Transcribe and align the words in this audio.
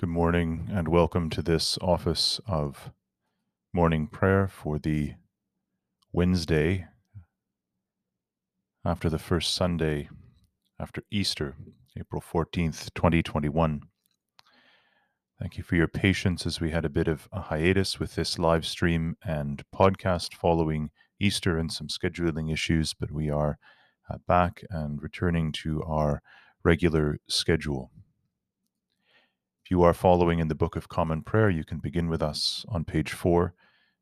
Good 0.00 0.08
morning 0.08 0.70
and 0.72 0.88
welcome 0.88 1.30
to 1.30 1.40
this 1.40 1.78
office 1.80 2.40
of 2.48 2.90
morning 3.72 4.08
prayer 4.08 4.48
for 4.48 4.76
the 4.76 5.14
Wednesday 6.12 6.88
after 8.84 9.08
the 9.08 9.20
first 9.20 9.54
Sunday 9.54 10.08
after 10.80 11.04
Easter, 11.12 11.54
April 11.96 12.20
14th, 12.20 12.92
2021. 12.94 13.82
Thank 15.38 15.58
you 15.58 15.62
for 15.62 15.76
your 15.76 15.86
patience 15.86 16.44
as 16.44 16.60
we 16.60 16.72
had 16.72 16.84
a 16.84 16.90
bit 16.90 17.06
of 17.06 17.28
a 17.30 17.42
hiatus 17.42 18.00
with 18.00 18.16
this 18.16 18.36
live 18.36 18.66
stream 18.66 19.16
and 19.24 19.62
podcast 19.72 20.34
following 20.34 20.90
Easter 21.20 21.56
and 21.56 21.72
some 21.72 21.86
scheduling 21.86 22.52
issues, 22.52 22.94
but 22.94 23.12
we 23.12 23.30
are 23.30 23.58
uh, 24.10 24.18
back 24.26 24.64
and 24.70 25.00
returning 25.00 25.52
to 25.52 25.84
our 25.84 26.20
regular 26.64 27.18
schedule. 27.28 27.92
If 29.64 29.70
you 29.70 29.82
are 29.82 29.94
following 29.94 30.40
in 30.40 30.48
the 30.48 30.54
Book 30.54 30.76
of 30.76 30.90
Common 30.90 31.22
Prayer, 31.22 31.48
you 31.48 31.64
can 31.64 31.78
begin 31.78 32.10
with 32.10 32.22
us 32.22 32.66
on 32.68 32.84
page 32.84 33.12
four. 33.12 33.54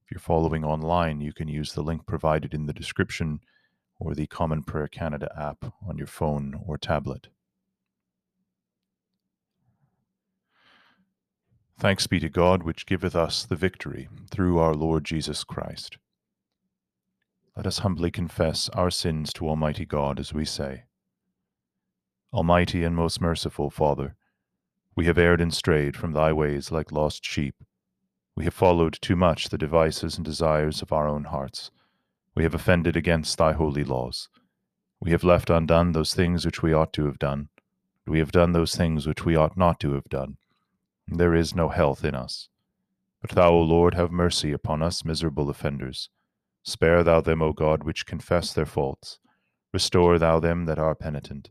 If 0.05 0.11
you're 0.11 0.19
following 0.19 0.65
online, 0.65 1.21
you 1.21 1.33
can 1.33 1.47
use 1.47 1.73
the 1.73 1.85
link 1.85 2.05
provided 2.05 2.53
in 2.53 2.67
the 2.67 2.73
description 2.73 3.39
or 4.01 4.13
the 4.13 4.27
Common 4.27 4.65
Prayer 4.65 4.89
Canada 4.89 5.33
app 5.39 5.73
on 5.87 5.99
your 5.99 6.09
phone 6.09 6.61
or 6.67 6.77
tablet. 6.79 7.29
Thanks 11.79 12.09
be 12.09 12.19
to 12.19 12.29
God, 12.29 12.65
which 12.65 12.85
giveth 12.85 13.15
us 13.15 13.45
the 13.45 13.55
victory 13.55 14.09
through 14.33 14.59
our 14.59 14.75
Lord 14.75 15.05
Jesus 15.05 15.45
Christ. 15.45 15.97
Let 17.57 17.69
us 17.69 17.79
humbly 17.79 18.11
confess 18.11 18.69
our 18.71 18.91
sins 18.91 19.33
to 19.35 19.49
Almighty 19.49 19.85
God 19.85 20.19
as 20.19 20.35
we 20.35 20.45
say 20.45 20.87
Almighty 22.33 22.83
and 22.83 22.97
most 22.97 23.21
merciful 23.21 23.71
Father, 23.71 24.17
we 24.95 25.07
have 25.07 25.17
erred 25.17 25.41
and 25.41 25.55
strayed 25.55 25.97
from 25.97 26.13
thy 26.13 26.33
ways 26.33 26.71
like 26.71 26.93
lost 26.93 27.25
sheep. 27.25 27.55
We 28.37 28.45
have 28.45 28.55
followed 28.55 28.99
too 29.01 29.17
much 29.17 29.49
the 29.49 29.59
devices 29.59 30.17
and 30.17 30.25
desires 30.25 30.83
of 30.83 30.93
our 30.93 31.09
own 31.09 31.25
hearts. 31.25 31.71
We 32.35 32.43
have 32.43 32.55
offended 32.55 32.97
against 32.97 33.39
thy 33.39 33.53
holy 33.53 33.85
laws. 33.85 34.29
We 35.01 35.11
have 35.11 35.25
left 35.25 35.51
undone 35.51 35.93
those 35.93 36.15
things 36.15 36.45
which 36.45 36.63
we 36.63 36.73
ought 36.73 36.93
to 36.95 37.07
have 37.07 37.19
done. 37.19 37.49
We 38.07 38.19
have 38.19 38.33
done 38.33 38.53
those 38.53 38.75
things 38.75 39.07
which 39.07 39.25
we 39.25 39.37
ought 39.37 39.57
not 39.57 39.81
to 39.81 39.95
have 39.95 40.09
done. 40.09 40.37
There 41.09 41.35
is 41.35 41.55
no 41.55 41.69
health 41.69 42.05
in 42.05 42.15
us. 42.15 42.49
But 43.21 43.31
thou, 43.31 43.51
O 43.51 43.61
Lord, 43.61 43.95
have 43.95 44.11
mercy 44.11 44.53
upon 44.53 44.83
us, 44.83 45.05
miserable 45.05 45.49
offenders. 45.49 46.11
Spare 46.65 47.03
thou 47.03 47.21
them, 47.21 47.41
O 47.41 47.53
God, 47.53 47.83
which 47.85 48.07
confess 48.07 48.53
their 48.53 48.67
faults. 48.67 49.19
Restore 49.73 50.19
thou 50.19 50.39
them 50.39 50.67
that 50.67 50.79
are 50.79 50.95
penitent 50.95 51.51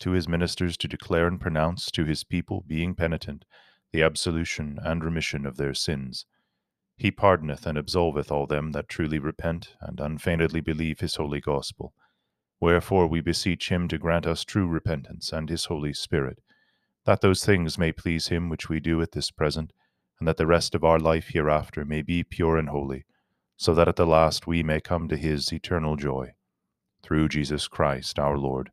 to 0.00 0.12
his 0.12 0.28
ministers 0.28 0.76
to 0.78 0.88
declare 0.88 1.26
and 1.26 1.40
pronounce 1.40 1.90
to 1.90 2.04
his 2.04 2.24
people, 2.24 2.64
being 2.66 2.94
penitent, 2.94 3.44
the 3.92 4.02
absolution 4.02 4.78
and 4.82 5.04
remission 5.04 5.46
of 5.46 5.56
their 5.56 5.74
sins. 5.74 6.26
He 6.96 7.10
pardoneth 7.10 7.66
and 7.66 7.76
absolveth 7.76 8.30
all 8.30 8.46
them 8.46 8.72
that 8.72 8.88
truly 8.88 9.18
repent 9.18 9.74
and 9.80 10.00
unfeignedly 10.00 10.60
believe 10.60 11.00
his 11.00 11.16
holy 11.16 11.40
gospel. 11.40 11.92
Wherefore 12.58 13.06
we 13.06 13.20
beseech 13.20 13.68
him 13.68 13.86
to 13.88 13.98
grant 13.98 14.26
us 14.26 14.44
true 14.44 14.66
repentance 14.66 15.32
and 15.32 15.48
his 15.48 15.66
Holy 15.66 15.92
Spirit, 15.92 16.40
that 17.04 17.20
those 17.20 17.44
things 17.44 17.76
may 17.76 17.92
please 17.92 18.28
him 18.28 18.48
which 18.48 18.68
we 18.68 18.80
do 18.80 19.02
at 19.02 19.12
this 19.12 19.30
present, 19.30 19.72
and 20.18 20.26
that 20.26 20.38
the 20.38 20.46
rest 20.46 20.74
of 20.74 20.82
our 20.82 20.98
life 20.98 21.28
hereafter 21.28 21.84
may 21.84 22.00
be 22.00 22.24
pure 22.24 22.56
and 22.56 22.70
holy, 22.70 23.04
so 23.58 23.74
that 23.74 23.88
at 23.88 23.96
the 23.96 24.06
last 24.06 24.46
we 24.46 24.62
may 24.62 24.80
come 24.80 25.06
to 25.08 25.16
his 25.16 25.52
eternal 25.52 25.96
joy. 25.96 26.32
Through 27.02 27.28
Jesus 27.28 27.68
Christ 27.68 28.18
our 28.18 28.38
Lord. 28.38 28.72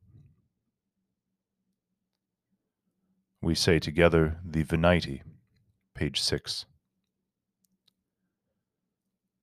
We 3.41 3.55
say 3.55 3.79
together 3.79 4.37
the 4.45 4.61
Venite, 4.61 5.23
page 5.95 6.21
6. 6.21 6.65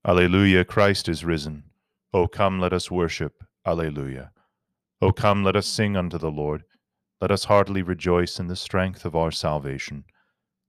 Alleluia, 0.06 0.64
Christ 0.64 1.08
is 1.08 1.24
risen. 1.24 1.64
O 2.14 2.28
come, 2.28 2.60
let 2.60 2.72
us 2.72 2.92
worship. 2.92 3.42
Alleluia. 3.66 4.30
O 5.02 5.10
come, 5.10 5.42
let 5.42 5.56
us 5.56 5.66
sing 5.66 5.96
unto 5.96 6.16
the 6.16 6.30
Lord. 6.30 6.62
Let 7.20 7.32
us 7.32 7.44
heartily 7.44 7.82
rejoice 7.82 8.38
in 8.38 8.46
the 8.46 8.54
strength 8.54 9.04
of 9.04 9.16
our 9.16 9.32
salvation. 9.32 10.04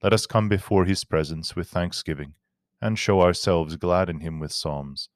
Let 0.02 0.12
us 0.12 0.26
come 0.26 0.50
before 0.50 0.86
his 0.86 1.04
presence 1.04 1.56
with 1.56 1.70
thanksgiving, 1.70 2.34
and 2.82 2.98
show 2.98 3.22
ourselves 3.22 3.76
glad 3.76 4.10
in 4.10 4.22
him 4.22 4.40
with 4.40 4.52
psalms. 4.52 5.10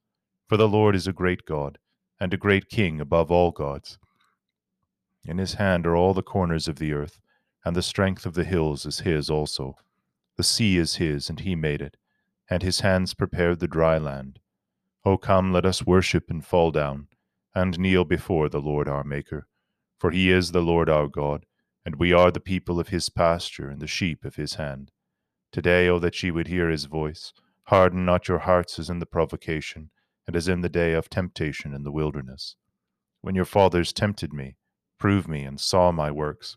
For 0.48 0.56
the 0.56 0.68
Lord 0.68 0.94
is 0.94 1.08
a 1.08 1.12
great 1.12 1.44
God, 1.46 1.78
and 2.20 2.32
a 2.32 2.36
great 2.36 2.68
King 2.68 3.00
above 3.00 3.32
all 3.32 3.50
gods. 3.50 3.98
In 5.24 5.38
his 5.38 5.54
hand 5.54 5.84
are 5.84 5.96
all 5.96 6.14
the 6.14 6.22
corners 6.22 6.68
of 6.68 6.78
the 6.78 6.92
earth 6.92 7.18
and 7.64 7.74
the 7.74 7.82
strength 7.82 8.26
of 8.26 8.34
the 8.34 8.44
hills 8.44 8.84
is 8.84 9.00
his 9.00 9.30
also. 9.30 9.76
The 10.36 10.42
sea 10.42 10.76
is 10.76 10.96
his, 10.96 11.30
and 11.30 11.40
he 11.40 11.54
made 11.54 11.80
it, 11.80 11.96
and 12.50 12.62
his 12.62 12.80
hands 12.80 13.14
prepared 13.14 13.60
the 13.60 13.68
dry 13.68 13.98
land. 13.98 14.38
O 15.04 15.16
come, 15.16 15.52
let 15.52 15.64
us 15.64 15.86
worship 15.86 16.30
and 16.30 16.44
fall 16.44 16.70
down, 16.70 17.08
and 17.54 17.78
kneel 17.78 18.04
before 18.04 18.48
the 18.48 18.60
Lord 18.60 18.88
our 18.88 19.04
Maker. 19.04 19.46
For 19.98 20.10
he 20.10 20.30
is 20.30 20.52
the 20.52 20.60
Lord 20.60 20.88
our 20.90 21.08
God, 21.08 21.46
and 21.84 21.96
we 21.96 22.12
are 22.12 22.30
the 22.30 22.40
people 22.40 22.80
of 22.80 22.88
his 22.88 23.08
pasture 23.08 23.68
and 23.68 23.80
the 23.80 23.86
sheep 23.86 24.24
of 24.24 24.36
his 24.36 24.54
hand. 24.54 24.90
Today, 25.52 25.88
O 25.88 25.98
that 25.98 26.22
ye 26.22 26.30
would 26.30 26.48
hear 26.48 26.68
his 26.68 26.86
voice, 26.86 27.32
harden 27.64 28.04
not 28.04 28.28
your 28.28 28.40
hearts 28.40 28.78
as 28.78 28.90
in 28.90 28.98
the 28.98 29.06
provocation, 29.06 29.90
and 30.26 30.34
as 30.34 30.48
in 30.48 30.62
the 30.62 30.68
day 30.68 30.94
of 30.94 31.08
temptation 31.08 31.72
in 31.72 31.84
the 31.84 31.92
wilderness. 31.92 32.56
When 33.20 33.34
your 33.34 33.44
fathers 33.44 33.92
tempted 33.92 34.32
me, 34.32 34.56
proved 34.98 35.28
me, 35.28 35.44
and 35.44 35.60
saw 35.60 35.92
my 35.92 36.10
works, 36.10 36.56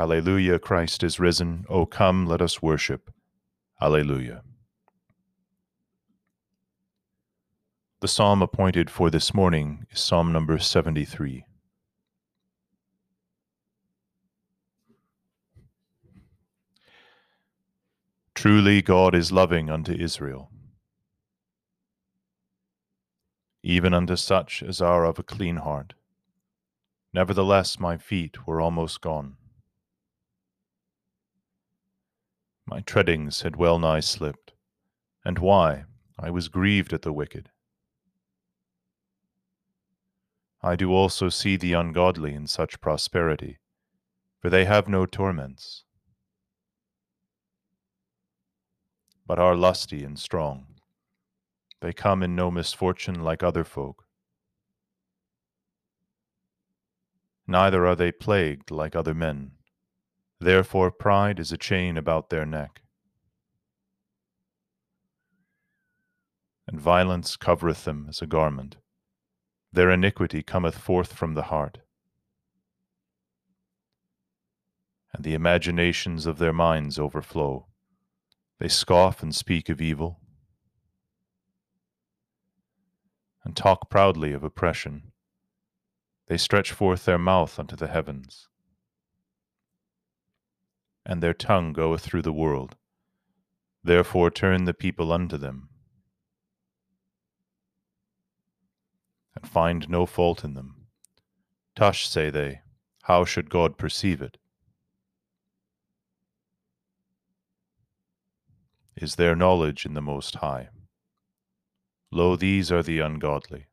Alleluia, 0.00 0.58
Christ 0.58 1.02
is 1.02 1.20
risen. 1.20 1.66
O 1.68 1.84
come, 1.84 2.24
let 2.24 2.40
us 2.40 2.62
worship. 2.62 3.10
Alleluia. 3.82 4.40
The 8.00 8.08
psalm 8.08 8.40
appointed 8.40 8.88
for 8.88 9.10
this 9.10 9.34
morning 9.34 9.84
is 9.90 10.00
Psalm 10.00 10.32
number 10.32 10.58
73. 10.58 11.44
Truly, 18.34 18.80
God 18.80 19.14
is 19.14 19.30
loving 19.30 19.68
unto 19.68 19.92
Israel, 19.92 20.50
even 23.62 23.92
unto 23.92 24.16
such 24.16 24.62
as 24.62 24.80
are 24.80 25.04
of 25.04 25.18
a 25.18 25.22
clean 25.22 25.56
heart. 25.56 25.92
Nevertheless, 27.12 27.78
my 27.78 27.98
feet 27.98 28.46
were 28.46 28.62
almost 28.62 29.02
gone. 29.02 29.36
My 32.70 32.80
treadings 32.82 33.42
had 33.42 33.56
well 33.56 33.80
nigh 33.80 33.98
slipped. 33.98 34.52
And 35.24 35.40
why? 35.40 35.86
I 36.16 36.30
was 36.30 36.46
grieved 36.46 36.92
at 36.92 37.02
the 37.02 37.12
wicked. 37.12 37.50
I 40.62 40.76
do 40.76 40.92
also 40.92 41.30
see 41.30 41.56
the 41.56 41.72
ungodly 41.72 42.32
in 42.32 42.46
such 42.46 42.80
prosperity, 42.80 43.58
for 44.40 44.50
they 44.50 44.66
have 44.66 44.88
no 44.88 45.04
torments, 45.04 45.82
but 49.26 49.40
are 49.40 49.56
lusty 49.56 50.04
and 50.04 50.16
strong. 50.16 50.66
They 51.80 51.92
come 51.92 52.22
in 52.22 52.36
no 52.36 52.52
misfortune 52.52 53.20
like 53.24 53.42
other 53.42 53.64
folk. 53.64 54.04
Neither 57.48 57.84
are 57.84 57.96
they 57.96 58.12
plagued 58.12 58.70
like 58.70 58.94
other 58.94 59.14
men. 59.14 59.52
Therefore 60.40 60.90
pride 60.90 61.38
is 61.38 61.52
a 61.52 61.58
chain 61.58 61.98
about 61.98 62.30
their 62.30 62.46
neck. 62.46 62.80
And 66.66 66.80
violence 66.80 67.36
covereth 67.36 67.84
them 67.84 68.06
as 68.08 68.22
a 68.22 68.26
garment. 68.26 68.76
Their 69.72 69.90
iniquity 69.90 70.42
cometh 70.42 70.78
forth 70.78 71.12
from 71.12 71.34
the 71.34 71.44
heart. 71.44 71.78
And 75.12 75.24
the 75.24 75.34
imaginations 75.34 76.24
of 76.24 76.38
their 76.38 76.52
minds 76.52 76.98
overflow. 76.98 77.66
They 78.58 78.68
scoff 78.68 79.22
and 79.22 79.34
speak 79.34 79.68
of 79.68 79.80
evil, 79.80 80.20
and 83.42 83.56
talk 83.56 83.88
proudly 83.88 84.32
of 84.32 84.44
oppression. 84.44 85.12
They 86.28 86.36
stretch 86.36 86.72
forth 86.72 87.06
their 87.06 87.18
mouth 87.18 87.58
unto 87.58 87.74
the 87.74 87.88
heavens, 87.88 88.49
and 91.04 91.22
their 91.22 91.34
tongue 91.34 91.72
goeth 91.72 92.02
through 92.02 92.22
the 92.22 92.32
world. 92.32 92.76
Therefore 93.82 94.30
turn 94.30 94.64
the 94.64 94.74
people 94.74 95.12
unto 95.12 95.36
them, 95.36 95.68
and 99.34 99.48
find 99.48 99.88
no 99.88 100.06
fault 100.06 100.44
in 100.44 100.54
them. 100.54 100.86
Tush, 101.74 102.06
say 102.06 102.30
they, 102.30 102.60
how 103.04 103.24
should 103.24 103.48
God 103.48 103.78
perceive 103.78 104.20
it? 104.20 104.36
is 109.00 109.14
there 109.14 109.34
knowledge 109.34 109.86
in 109.86 109.94
the 109.94 110.02
Most 110.02 110.36
High. 110.36 110.68
Lo, 112.12 112.36
these 112.36 112.70
are 112.70 112.82
the 112.82 113.00
ungodly. 113.00 113.66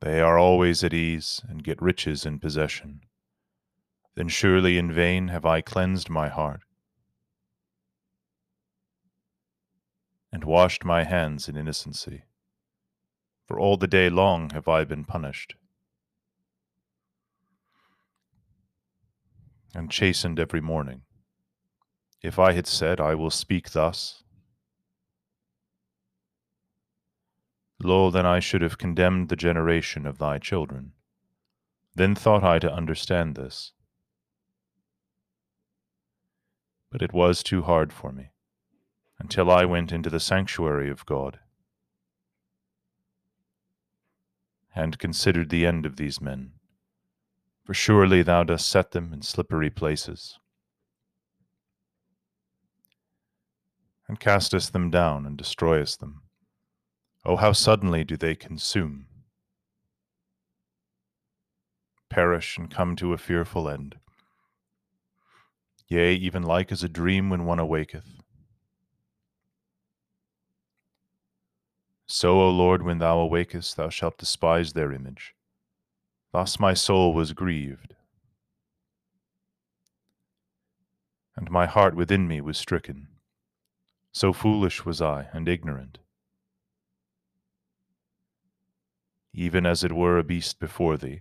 They 0.00 0.20
are 0.20 0.38
always 0.38 0.82
at 0.82 0.92
ease 0.92 1.40
and 1.48 1.62
get 1.62 1.80
riches 1.80 2.26
in 2.26 2.40
possession. 2.40 3.02
Then 4.14 4.28
surely 4.28 4.76
in 4.76 4.92
vain 4.92 5.28
have 5.28 5.46
I 5.46 5.60
cleansed 5.60 6.10
my 6.10 6.28
heart 6.28 6.62
and 10.30 10.44
washed 10.44 10.84
my 10.84 11.04
hands 11.04 11.48
in 11.48 11.56
innocency. 11.56 12.24
For 13.46 13.58
all 13.58 13.76
the 13.76 13.86
day 13.86 14.08
long 14.10 14.50
have 14.50 14.68
I 14.68 14.84
been 14.84 15.04
punished 15.04 15.54
and 19.74 19.90
chastened 19.90 20.38
every 20.38 20.60
morning. 20.60 21.02
If 22.22 22.38
I 22.38 22.52
had 22.52 22.66
said, 22.66 23.00
I 23.00 23.14
will 23.14 23.30
speak 23.30 23.70
thus, 23.70 24.22
lo, 27.82 28.10
then 28.10 28.26
I 28.26 28.38
should 28.38 28.62
have 28.62 28.78
condemned 28.78 29.28
the 29.28 29.36
generation 29.36 30.06
of 30.06 30.18
thy 30.18 30.38
children. 30.38 30.92
Then 31.94 32.14
thought 32.14 32.44
I 32.44 32.58
to 32.60 32.72
understand 32.72 33.34
this. 33.34 33.72
But 36.92 37.02
it 37.02 37.12
was 37.12 37.42
too 37.42 37.62
hard 37.62 37.92
for 37.92 38.12
me, 38.12 38.30
until 39.18 39.50
I 39.50 39.64
went 39.64 39.90
into 39.90 40.10
the 40.10 40.20
sanctuary 40.20 40.88
of 40.90 41.04
God, 41.04 41.40
and 44.76 44.98
considered 44.98 45.50
the 45.50 45.66
end 45.66 45.84
of 45.86 45.96
these 45.96 46.20
men. 46.20 46.52
For 47.64 47.74
surely 47.74 48.22
thou 48.22 48.44
dost 48.44 48.68
set 48.68 48.92
them 48.92 49.12
in 49.12 49.22
slippery 49.22 49.70
places. 49.70 50.38
and 54.12 54.20
castest 54.20 54.74
them 54.74 54.90
down 54.90 55.24
and 55.24 55.38
destroyest 55.38 55.98
them. 56.00 56.20
Oh, 57.24 57.36
how 57.36 57.52
suddenly 57.52 58.04
do 58.04 58.14
they 58.14 58.34
consume, 58.34 59.06
perish, 62.10 62.58
and 62.58 62.70
come 62.70 62.94
to 62.96 63.14
a 63.14 63.16
fearful 63.16 63.70
end. 63.70 63.96
Yea, 65.92 66.14
even 66.14 66.42
like 66.42 66.72
as 66.72 66.82
a 66.82 66.88
dream 66.88 67.28
when 67.28 67.44
one 67.44 67.58
awaketh. 67.58 68.22
So, 72.06 72.40
O 72.40 72.48
Lord, 72.48 72.82
when 72.82 72.96
thou 72.96 73.18
awakest, 73.18 73.76
thou 73.76 73.90
shalt 73.90 74.16
despise 74.16 74.72
their 74.72 74.90
image. 74.90 75.34
Thus 76.32 76.58
my 76.58 76.72
soul 76.72 77.12
was 77.12 77.34
grieved, 77.34 77.94
and 81.36 81.50
my 81.50 81.66
heart 81.66 81.94
within 81.94 82.26
me 82.26 82.40
was 82.40 82.56
stricken. 82.56 83.08
So 84.12 84.32
foolish 84.32 84.86
was 84.86 85.02
I 85.02 85.28
and 85.34 85.46
ignorant. 85.46 85.98
Even 89.34 89.66
as 89.66 89.84
it 89.84 89.92
were 89.92 90.16
a 90.16 90.24
beast 90.24 90.58
before 90.58 90.96
thee. 90.96 91.20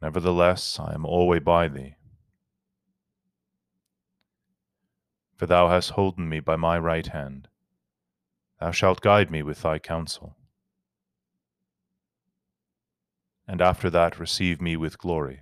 Nevertheless, 0.00 0.78
I 0.78 0.94
am 0.94 1.04
alway 1.04 1.40
by 1.40 1.66
thee. 1.66 1.96
For 5.42 5.46
thou 5.46 5.70
hast 5.70 5.90
holden 5.90 6.28
me 6.28 6.38
by 6.38 6.54
my 6.54 6.78
right 6.78 7.04
hand. 7.04 7.48
Thou 8.60 8.70
shalt 8.70 9.00
guide 9.00 9.28
me 9.28 9.42
with 9.42 9.62
thy 9.62 9.80
counsel. 9.80 10.36
And 13.48 13.60
after 13.60 13.90
that 13.90 14.20
receive 14.20 14.60
me 14.60 14.76
with 14.76 14.98
glory. 14.98 15.40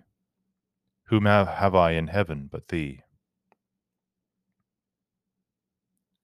Whom 1.08 1.26
have 1.26 1.74
I 1.74 1.90
in 1.90 2.06
heaven 2.06 2.48
but 2.50 2.68
thee? 2.68 3.02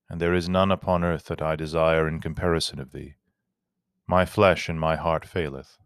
and 0.08 0.22
there 0.22 0.32
is 0.32 0.48
none 0.48 0.72
upon 0.72 1.04
earth 1.04 1.26
that 1.26 1.42
I 1.42 1.54
desire 1.54 2.08
in 2.08 2.18
comparison 2.18 2.78
of 2.80 2.92
thee. 2.92 3.16
My 4.06 4.24
flesh 4.24 4.70
and 4.70 4.80
my 4.80 4.96
heart 4.96 5.26
faileth. 5.26 5.76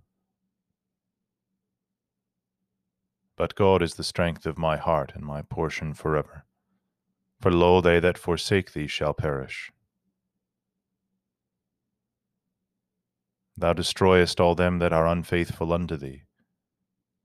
But 3.35 3.57
God 3.57 3.83
is 3.83 3.95
the 3.95 4.05
strength 4.05 4.47
of 4.47 4.57
my 4.57 4.77
heart 4.77 5.11
and 5.17 5.25
my 5.25 5.43
portion 5.43 5.93
forever. 5.93 6.45
For 7.41 7.51
lo, 7.51 7.81
they 7.81 8.01
that 8.01 8.19
forsake 8.19 8.73
thee 8.73 8.87
shall 8.87 9.15
perish. 9.15 9.71
Thou 13.57 13.73
destroyest 13.73 14.41
all 14.41 14.55
them 14.55 14.79
that 14.79 14.93
are 14.93 15.07
unfaithful 15.07 15.73
unto 15.73 15.97
thee. 15.97 16.23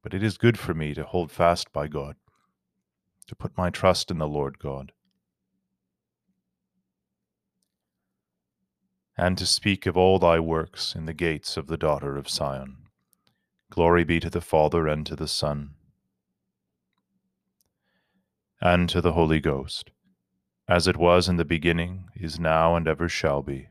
But 0.03 0.13
it 0.13 0.24
is 0.24 0.38
good 0.38 0.57
for 0.60 0.74
me 0.74 0.93
to 0.93 1.03
hold 1.03 1.31
fast 1.31 1.72
by 1.74 1.88
God, 1.88 2.15
to 3.27 3.36
put 3.36 3.57
my 3.57 3.69
trust 3.69 4.12
in 4.12 4.17
the 4.17 4.27
Lord 4.27 4.60
God. 4.60 4.91
and 9.17 9.38
to 9.38 9.45
speak 9.45 9.86
of 9.86 9.95
all 9.95 10.19
thy 10.19 10.39
works 10.39 10.93
in 10.93 11.05
the 11.05 11.13
gates 11.13 11.57
of 11.57 11.67
the 11.67 11.77
daughter 11.77 12.17
of 12.17 12.27
Sion. 12.27 12.77
Glory 13.69 14.03
be 14.03 14.19
to 14.19 14.29
the 14.29 14.41
Father, 14.41 14.88
and 14.88 15.05
to 15.05 15.15
the 15.15 15.27
Son, 15.27 15.72
and 18.62 18.89
to 18.89 19.01
the 19.01 19.13
Holy 19.13 19.39
Ghost, 19.39 19.91
as 20.67 20.88
it 20.88 20.98
was 20.98 21.29
in 21.29 21.38
the 21.38 21.45
beginning, 21.45 22.05
is 22.15 22.39
now, 22.39 22.75
and 22.75 22.88
ever 22.88 23.07
shall 23.07 23.41
be. 23.41 23.69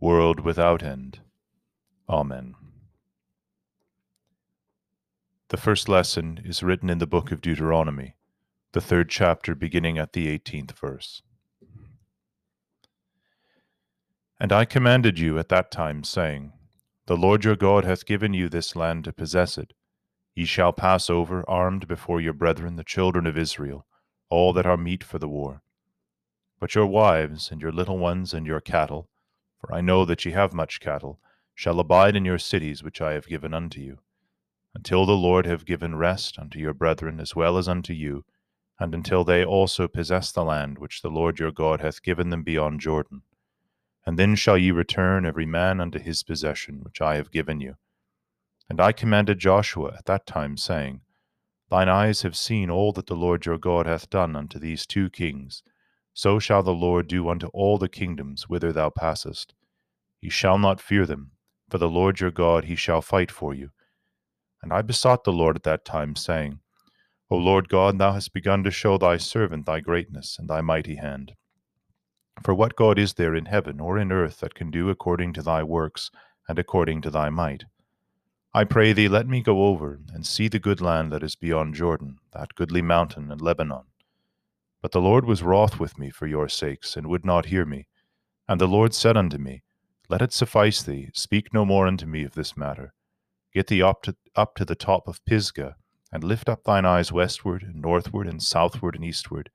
World 0.00 0.40
without 0.40 0.82
end. 0.82 1.20
Amen. 2.08 2.54
The 5.48 5.56
first 5.56 5.88
lesson 5.88 6.40
is 6.44 6.62
written 6.62 6.88
in 6.88 6.98
the 6.98 7.06
book 7.06 7.32
of 7.32 7.40
Deuteronomy, 7.40 8.14
the 8.72 8.80
third 8.80 9.08
chapter 9.08 9.54
beginning 9.54 9.98
at 9.98 10.12
the 10.12 10.28
eighteenth 10.28 10.78
verse. 10.78 11.22
And 14.40 14.52
I 14.52 14.64
commanded 14.64 15.18
you 15.18 15.38
at 15.38 15.48
that 15.48 15.70
time, 15.70 16.04
saying, 16.04 16.52
The 17.06 17.16
Lord 17.16 17.44
your 17.44 17.56
God 17.56 17.84
hath 17.84 18.06
given 18.06 18.34
you 18.34 18.48
this 18.48 18.76
land 18.76 19.04
to 19.04 19.12
possess 19.12 19.58
it. 19.58 19.72
Ye 20.38 20.44
shall 20.44 20.72
pass 20.72 21.10
over 21.10 21.44
armed 21.50 21.88
before 21.88 22.20
your 22.20 22.32
brethren, 22.32 22.76
the 22.76 22.84
children 22.84 23.26
of 23.26 23.36
Israel, 23.36 23.84
all 24.28 24.52
that 24.52 24.66
are 24.66 24.76
meet 24.76 25.02
for 25.02 25.18
the 25.18 25.26
war. 25.26 25.62
But 26.60 26.76
your 26.76 26.86
wives, 26.86 27.50
and 27.50 27.60
your 27.60 27.72
little 27.72 27.98
ones, 27.98 28.32
and 28.32 28.46
your 28.46 28.60
cattle, 28.60 29.10
for 29.60 29.74
I 29.74 29.80
know 29.80 30.04
that 30.04 30.24
ye 30.24 30.30
have 30.30 30.54
much 30.54 30.78
cattle, 30.78 31.18
shall 31.56 31.80
abide 31.80 32.14
in 32.14 32.24
your 32.24 32.38
cities 32.38 32.84
which 32.84 33.00
I 33.00 33.14
have 33.14 33.26
given 33.26 33.52
unto 33.52 33.80
you, 33.80 33.98
until 34.76 35.06
the 35.06 35.16
Lord 35.16 35.44
have 35.44 35.66
given 35.66 35.96
rest 35.96 36.38
unto 36.38 36.60
your 36.60 36.72
brethren 36.72 37.18
as 37.18 37.34
well 37.34 37.58
as 37.58 37.66
unto 37.66 37.92
you, 37.92 38.24
and 38.78 38.94
until 38.94 39.24
they 39.24 39.44
also 39.44 39.88
possess 39.88 40.30
the 40.30 40.44
land 40.44 40.78
which 40.78 41.02
the 41.02 41.10
Lord 41.10 41.40
your 41.40 41.50
God 41.50 41.80
hath 41.80 42.00
given 42.00 42.30
them 42.30 42.44
beyond 42.44 42.78
Jordan. 42.78 43.22
And 44.06 44.16
then 44.16 44.36
shall 44.36 44.56
ye 44.56 44.70
return 44.70 45.26
every 45.26 45.46
man 45.46 45.80
unto 45.80 45.98
his 45.98 46.22
possession 46.22 46.84
which 46.84 47.00
I 47.00 47.16
have 47.16 47.32
given 47.32 47.60
you. 47.60 47.74
And 48.68 48.80
I 48.80 48.92
commanded 48.92 49.38
Joshua 49.38 49.94
at 49.96 50.04
that 50.06 50.26
time, 50.26 50.56
saying, 50.56 51.00
Thine 51.70 51.88
eyes 51.88 52.22
have 52.22 52.36
seen 52.36 52.70
all 52.70 52.92
that 52.92 53.06
the 53.06 53.14
Lord 53.14 53.46
your 53.46 53.58
God 53.58 53.86
hath 53.86 54.10
done 54.10 54.36
unto 54.36 54.58
these 54.58 54.86
two 54.86 55.10
kings. 55.10 55.62
So 56.14 56.38
shall 56.38 56.62
the 56.62 56.74
Lord 56.74 57.08
do 57.08 57.28
unto 57.28 57.46
all 57.48 57.78
the 57.78 57.88
kingdoms 57.88 58.48
whither 58.48 58.72
thou 58.72 58.90
passest. 58.90 59.54
Ye 60.20 60.30
shall 60.30 60.58
not 60.58 60.80
fear 60.80 61.06
them, 61.06 61.32
for 61.70 61.78
the 61.78 61.88
Lord 61.88 62.20
your 62.20 62.30
God 62.30 62.64
he 62.64 62.74
shall 62.74 63.00
fight 63.02 63.30
for 63.30 63.54
you. 63.54 63.70
And 64.62 64.72
I 64.72 64.82
besought 64.82 65.24
the 65.24 65.32
Lord 65.32 65.56
at 65.56 65.62
that 65.62 65.84
time, 65.84 66.16
saying, 66.16 66.60
O 67.30 67.36
Lord 67.36 67.68
God, 67.68 67.98
thou 67.98 68.12
hast 68.12 68.32
begun 68.32 68.64
to 68.64 68.70
show 68.70 68.96
thy 68.98 69.18
servant 69.18 69.66
thy 69.66 69.80
greatness 69.80 70.38
and 70.38 70.48
thy 70.48 70.60
mighty 70.60 70.96
hand. 70.96 71.32
For 72.42 72.54
what 72.54 72.76
God 72.76 72.98
is 72.98 73.14
there 73.14 73.34
in 73.34 73.46
heaven 73.46 73.80
or 73.80 73.98
in 73.98 74.10
earth 74.10 74.40
that 74.40 74.54
can 74.54 74.70
do 74.70 74.88
according 74.88 75.34
to 75.34 75.42
thy 75.42 75.62
works 75.62 76.10
and 76.48 76.58
according 76.58 77.02
to 77.02 77.10
thy 77.10 77.28
might? 77.28 77.64
I 78.54 78.64
pray 78.64 78.94
thee, 78.94 79.08
let 79.08 79.28
me 79.28 79.42
go 79.42 79.66
over 79.66 80.00
and 80.10 80.26
see 80.26 80.48
the 80.48 80.58
good 80.58 80.80
land 80.80 81.12
that 81.12 81.22
is 81.22 81.36
beyond 81.36 81.74
Jordan, 81.74 82.18
that 82.32 82.54
goodly 82.54 82.80
mountain 82.80 83.30
and 83.30 83.42
Lebanon. 83.42 83.84
But 84.80 84.92
the 84.92 85.02
Lord 85.02 85.26
was 85.26 85.42
wroth 85.42 85.78
with 85.78 85.98
me 85.98 86.08
for 86.08 86.26
your 86.26 86.48
sakes, 86.48 86.96
and 86.96 87.08
would 87.08 87.26
not 87.26 87.46
hear 87.46 87.66
me. 87.66 87.88
And 88.48 88.58
the 88.58 88.66
Lord 88.66 88.94
said 88.94 89.18
unto 89.18 89.36
me, 89.36 89.64
Let 90.08 90.22
it 90.22 90.32
suffice 90.32 90.82
thee, 90.82 91.10
speak 91.12 91.52
no 91.52 91.66
more 91.66 91.86
unto 91.86 92.06
me 92.06 92.24
of 92.24 92.32
this 92.32 92.56
matter. 92.56 92.94
Get 93.52 93.66
thee 93.66 93.82
up 93.82 94.02
to, 94.04 94.16
up 94.34 94.54
to 94.54 94.64
the 94.64 94.74
top 94.74 95.06
of 95.06 95.24
Pisgah, 95.26 95.76
and 96.10 96.24
lift 96.24 96.48
up 96.48 96.64
thine 96.64 96.86
eyes 96.86 97.12
westward, 97.12 97.62
and 97.62 97.82
northward, 97.82 98.26
and 98.26 98.42
southward, 98.42 98.94
and 98.94 99.04
eastward, 99.04 99.50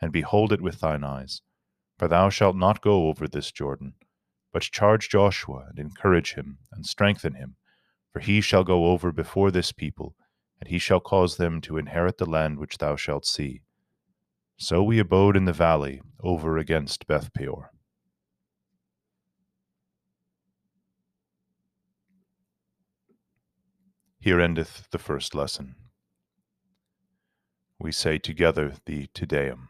and 0.00 0.10
behold 0.10 0.52
it 0.52 0.60
with 0.60 0.80
thine 0.80 1.04
eyes. 1.04 1.42
For 1.96 2.08
thou 2.08 2.28
shalt 2.28 2.56
not 2.56 2.82
go 2.82 3.06
over 3.06 3.28
this 3.28 3.52
Jordan, 3.52 3.94
but 4.52 4.62
charge 4.62 5.08
Joshua, 5.08 5.66
and 5.68 5.78
encourage 5.78 6.34
him, 6.34 6.58
and 6.72 6.84
strengthen 6.84 7.34
him 7.34 7.54
for 8.12 8.20
he 8.20 8.40
shall 8.40 8.64
go 8.64 8.86
over 8.86 9.10
before 9.10 9.50
this 9.50 9.72
people, 9.72 10.14
and 10.60 10.68
he 10.68 10.78
shall 10.78 11.00
cause 11.00 11.36
them 11.36 11.60
to 11.62 11.78
inherit 11.78 12.18
the 12.18 12.28
land 12.28 12.58
which 12.58 12.78
thou 12.78 12.96
shalt 12.96 13.26
see. 13.26 13.62
So 14.56 14.82
we 14.82 14.98
abode 14.98 15.36
in 15.36 15.44
the 15.46 15.52
valley 15.52 16.02
over 16.22 16.58
against 16.58 17.06
Beth 17.06 17.32
Peor. 17.32 17.70
Here 24.20 24.40
endeth 24.40 24.86
the 24.92 24.98
first 24.98 25.34
lesson. 25.34 25.74
We 27.80 27.90
say 27.90 28.18
together 28.18 28.74
the 28.86 29.08
Te 29.08 29.26
Deum. 29.26 29.66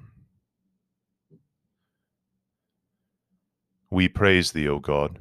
We 3.91 4.09
praise 4.09 4.53
thee, 4.53 4.69
O 4.69 4.79
God. 4.79 5.19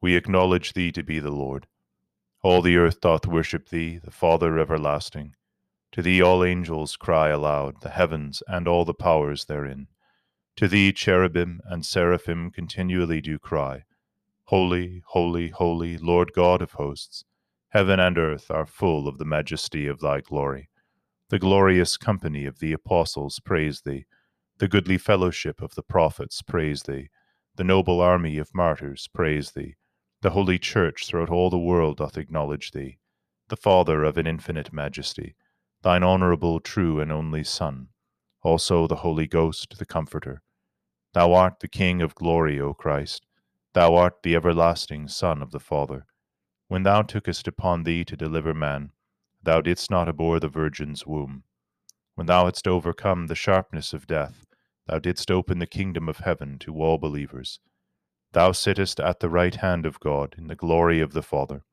We 0.00 0.16
acknowledge 0.16 0.72
thee 0.72 0.90
to 0.92 1.02
be 1.04 1.20
the 1.20 1.30
Lord. 1.30 1.68
All 2.42 2.60
the 2.60 2.76
earth 2.76 3.00
doth 3.00 3.26
worship 3.26 3.68
thee, 3.68 3.98
the 3.98 4.10
Father 4.10 4.58
everlasting. 4.58 5.36
To 5.92 6.02
thee 6.02 6.20
all 6.20 6.42
angels 6.42 6.96
cry 6.96 7.28
aloud, 7.28 7.82
the 7.82 7.90
heavens 7.90 8.42
and 8.48 8.66
all 8.66 8.84
the 8.84 8.94
powers 8.94 9.44
therein. 9.44 9.86
To 10.56 10.66
thee 10.66 10.92
cherubim 10.92 11.60
and 11.64 11.86
seraphim 11.86 12.50
continually 12.50 13.20
do 13.20 13.38
cry, 13.38 13.84
Holy, 14.46 15.02
holy, 15.06 15.48
holy, 15.48 15.96
Lord 15.96 16.32
God 16.34 16.60
of 16.60 16.72
hosts. 16.72 17.24
Heaven 17.68 18.00
and 18.00 18.18
earth 18.18 18.50
are 18.50 18.66
full 18.66 19.08
of 19.08 19.18
the 19.18 19.24
majesty 19.24 19.86
of 19.86 20.00
thy 20.00 20.20
glory. 20.20 20.68
The 21.30 21.38
glorious 21.38 21.96
company 21.96 22.44
of 22.44 22.58
the 22.58 22.72
apostles 22.72 23.40
praise 23.40 23.82
thee. 23.82 24.04
The 24.58 24.68
goodly 24.68 24.98
fellowship 24.98 25.62
of 25.62 25.74
the 25.74 25.82
prophets 25.82 26.42
praise 26.42 26.82
thee. 26.82 27.08
The 27.56 27.64
noble 27.64 28.00
army 28.00 28.36
of 28.36 28.54
martyrs 28.54 29.08
praise 29.14 29.52
thee. 29.52 29.76
The 30.22 30.30
Holy 30.30 30.60
Church 30.60 31.04
throughout 31.04 31.30
all 31.30 31.50
the 31.50 31.58
world 31.58 31.96
doth 31.96 32.16
acknowledge 32.16 32.70
thee, 32.70 32.98
the 33.48 33.56
Father 33.56 34.04
of 34.04 34.16
an 34.16 34.24
infinite 34.28 34.72
majesty, 34.72 35.34
thine 35.82 36.04
honourable, 36.04 36.60
true, 36.60 37.00
and 37.00 37.10
only 37.10 37.42
Son, 37.42 37.88
also 38.40 38.86
the 38.86 39.02
Holy 39.02 39.26
Ghost, 39.26 39.78
the 39.78 39.84
Comforter. 39.84 40.40
Thou 41.12 41.32
art 41.32 41.58
the 41.58 41.66
King 41.66 42.00
of 42.00 42.14
glory, 42.14 42.60
O 42.60 42.72
Christ. 42.72 43.26
Thou 43.72 43.96
art 43.96 44.22
the 44.22 44.36
everlasting 44.36 45.08
Son 45.08 45.42
of 45.42 45.50
the 45.50 45.58
Father. 45.58 46.06
When 46.68 46.84
thou 46.84 47.02
tookest 47.02 47.48
upon 47.48 47.82
thee 47.82 48.04
to 48.04 48.16
deliver 48.16 48.54
man, 48.54 48.92
thou 49.42 49.60
didst 49.60 49.90
not 49.90 50.08
abhor 50.08 50.38
the 50.38 50.46
Virgin's 50.46 51.04
womb. 51.04 51.42
When 52.14 52.28
thou 52.28 52.44
hadst 52.44 52.68
overcome 52.68 53.26
the 53.26 53.34
sharpness 53.34 53.92
of 53.92 54.06
death, 54.06 54.46
thou 54.86 55.00
didst 55.00 55.32
open 55.32 55.58
the 55.58 55.66
kingdom 55.66 56.08
of 56.08 56.18
heaven 56.18 56.60
to 56.60 56.80
all 56.80 56.96
believers. 56.96 57.58
Thou 58.32 58.52
sittest 58.52 58.98
at 58.98 59.20
the 59.20 59.28
right 59.28 59.54
hand 59.54 59.84
of 59.84 60.00
God 60.00 60.34
in 60.38 60.46
the 60.46 60.56
glory 60.56 61.00
of 61.00 61.12
the 61.12 61.22
Father. 61.22 61.64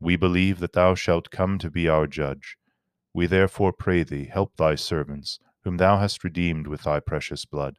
We 0.00 0.16
believe 0.16 0.58
that 0.60 0.72
thou 0.72 0.94
shalt 0.94 1.30
come 1.30 1.58
to 1.58 1.70
be 1.70 1.88
our 1.88 2.06
judge. 2.06 2.56
We 3.12 3.26
therefore 3.26 3.72
pray 3.72 4.02
thee, 4.02 4.30
help 4.32 4.56
thy 4.56 4.76
servants, 4.76 5.38
whom 5.64 5.76
thou 5.76 5.98
hast 5.98 6.24
redeemed 6.24 6.66
with 6.66 6.84
thy 6.84 7.00
precious 7.00 7.44
blood. 7.44 7.76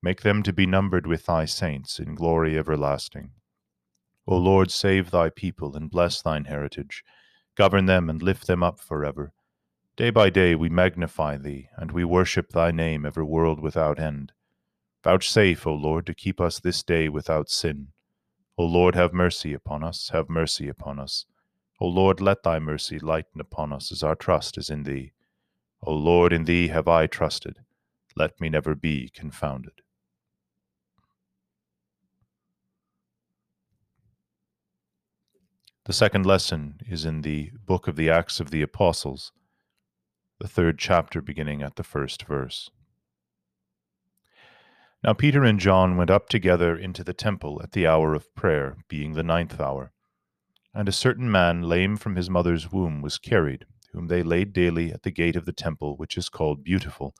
Make 0.00 0.22
them 0.22 0.44
to 0.44 0.52
be 0.52 0.66
numbered 0.66 1.06
with 1.06 1.26
thy 1.26 1.46
saints 1.46 1.98
in 1.98 2.14
glory 2.14 2.56
everlasting. 2.56 3.32
O 4.26 4.36
Lord, 4.36 4.70
save 4.70 5.10
thy 5.10 5.30
people 5.30 5.74
and 5.74 5.90
bless 5.90 6.22
thine 6.22 6.44
heritage. 6.44 7.02
Govern 7.56 7.86
them 7.86 8.08
and 8.08 8.22
lift 8.22 8.46
them 8.46 8.62
up 8.62 8.78
forever. 8.78 9.32
Day 9.96 10.10
by 10.10 10.30
day 10.30 10.54
we 10.54 10.68
magnify 10.68 11.38
thee, 11.38 11.70
and 11.76 11.90
we 11.90 12.04
worship 12.04 12.50
thy 12.50 12.70
name 12.70 13.04
ever 13.04 13.24
world 13.24 13.58
without 13.58 13.98
end. 13.98 14.32
Vouchsafe, 15.08 15.66
O 15.66 15.72
Lord, 15.72 16.04
to 16.04 16.12
keep 16.12 16.38
us 16.38 16.60
this 16.60 16.82
day 16.82 17.08
without 17.08 17.48
sin. 17.48 17.92
O 18.58 18.64
Lord, 18.66 18.94
have 18.94 19.14
mercy 19.14 19.54
upon 19.54 19.82
us, 19.82 20.10
have 20.10 20.28
mercy 20.28 20.68
upon 20.68 20.98
us. 20.98 21.24
O 21.80 21.86
Lord, 21.86 22.20
let 22.20 22.42
thy 22.42 22.58
mercy 22.58 22.98
lighten 22.98 23.40
upon 23.40 23.72
us 23.72 23.90
as 23.90 24.02
our 24.02 24.14
trust 24.14 24.58
is 24.58 24.68
in 24.68 24.82
thee. 24.82 25.12
O 25.82 25.94
Lord, 25.94 26.30
in 26.30 26.44
thee 26.44 26.68
have 26.68 26.88
I 26.88 27.06
trusted. 27.06 27.60
Let 28.16 28.38
me 28.38 28.50
never 28.50 28.74
be 28.74 29.08
confounded. 29.14 29.80
The 35.86 35.94
second 35.94 36.26
lesson 36.26 36.82
is 36.86 37.06
in 37.06 37.22
the 37.22 37.52
book 37.64 37.88
of 37.88 37.96
the 37.96 38.10
Acts 38.10 38.40
of 38.40 38.50
the 38.50 38.60
Apostles, 38.60 39.32
the 40.38 40.48
third 40.48 40.78
chapter 40.78 41.22
beginning 41.22 41.62
at 41.62 41.76
the 41.76 41.82
first 41.82 42.24
verse. 42.24 42.70
Now 45.04 45.12
Peter 45.12 45.44
and 45.44 45.60
John 45.60 45.96
went 45.96 46.10
up 46.10 46.28
together 46.28 46.76
into 46.76 47.04
the 47.04 47.14
temple 47.14 47.60
at 47.62 47.72
the 47.72 47.86
hour 47.86 48.14
of 48.14 48.34
prayer, 48.34 48.78
being 48.88 49.12
the 49.12 49.22
ninth 49.22 49.60
hour. 49.60 49.92
And 50.74 50.88
a 50.88 50.92
certain 50.92 51.30
man, 51.30 51.62
lame 51.62 51.96
from 51.96 52.16
his 52.16 52.28
mother's 52.28 52.72
womb, 52.72 53.00
was 53.00 53.16
carried, 53.16 53.64
whom 53.92 54.08
they 54.08 54.22
laid 54.22 54.52
daily 54.52 54.92
at 54.92 55.04
the 55.04 55.12
gate 55.12 55.36
of 55.36 55.44
the 55.44 55.52
temple, 55.52 55.96
which 55.96 56.16
is 56.16 56.28
called 56.28 56.64
Beautiful, 56.64 57.14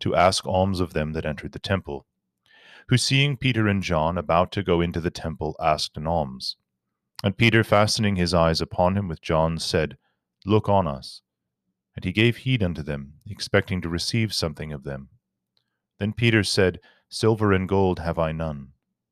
to 0.00 0.16
ask 0.16 0.44
alms 0.44 0.80
of 0.80 0.92
them 0.92 1.12
that 1.12 1.24
entered 1.24 1.52
the 1.52 1.60
temple. 1.60 2.04
Who, 2.88 2.96
seeing 2.96 3.36
Peter 3.36 3.68
and 3.68 3.82
John 3.82 4.18
about 4.18 4.50
to 4.52 4.64
go 4.64 4.80
into 4.80 5.00
the 5.00 5.10
temple, 5.10 5.54
asked 5.60 5.96
an 5.96 6.08
alms. 6.08 6.56
And 7.22 7.36
Peter, 7.36 7.62
fastening 7.62 8.16
his 8.16 8.34
eyes 8.34 8.60
upon 8.60 8.96
him 8.96 9.06
with 9.06 9.20
John, 9.20 9.58
said, 9.58 9.96
Look 10.44 10.68
on 10.68 10.88
us. 10.88 11.22
And 11.94 12.04
he 12.04 12.12
gave 12.12 12.38
heed 12.38 12.62
unto 12.62 12.82
them, 12.82 13.14
expecting 13.26 13.80
to 13.82 13.88
receive 13.88 14.34
something 14.34 14.72
of 14.72 14.82
them. 14.82 15.10
Then 16.00 16.12
Peter 16.12 16.42
said, 16.42 16.80
Silver 17.12 17.52
and 17.52 17.68
gold 17.68 17.98
have 17.98 18.20
I 18.20 18.30
none, 18.30 18.68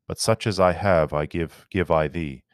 but 0.06 0.20
such 0.20 0.46
as 0.46 0.60
I 0.60 0.70
have 0.70 1.12
I 1.12 1.26
give 1.26 1.66
give 1.68 1.90
I 1.90 2.06
thee. 2.06 2.44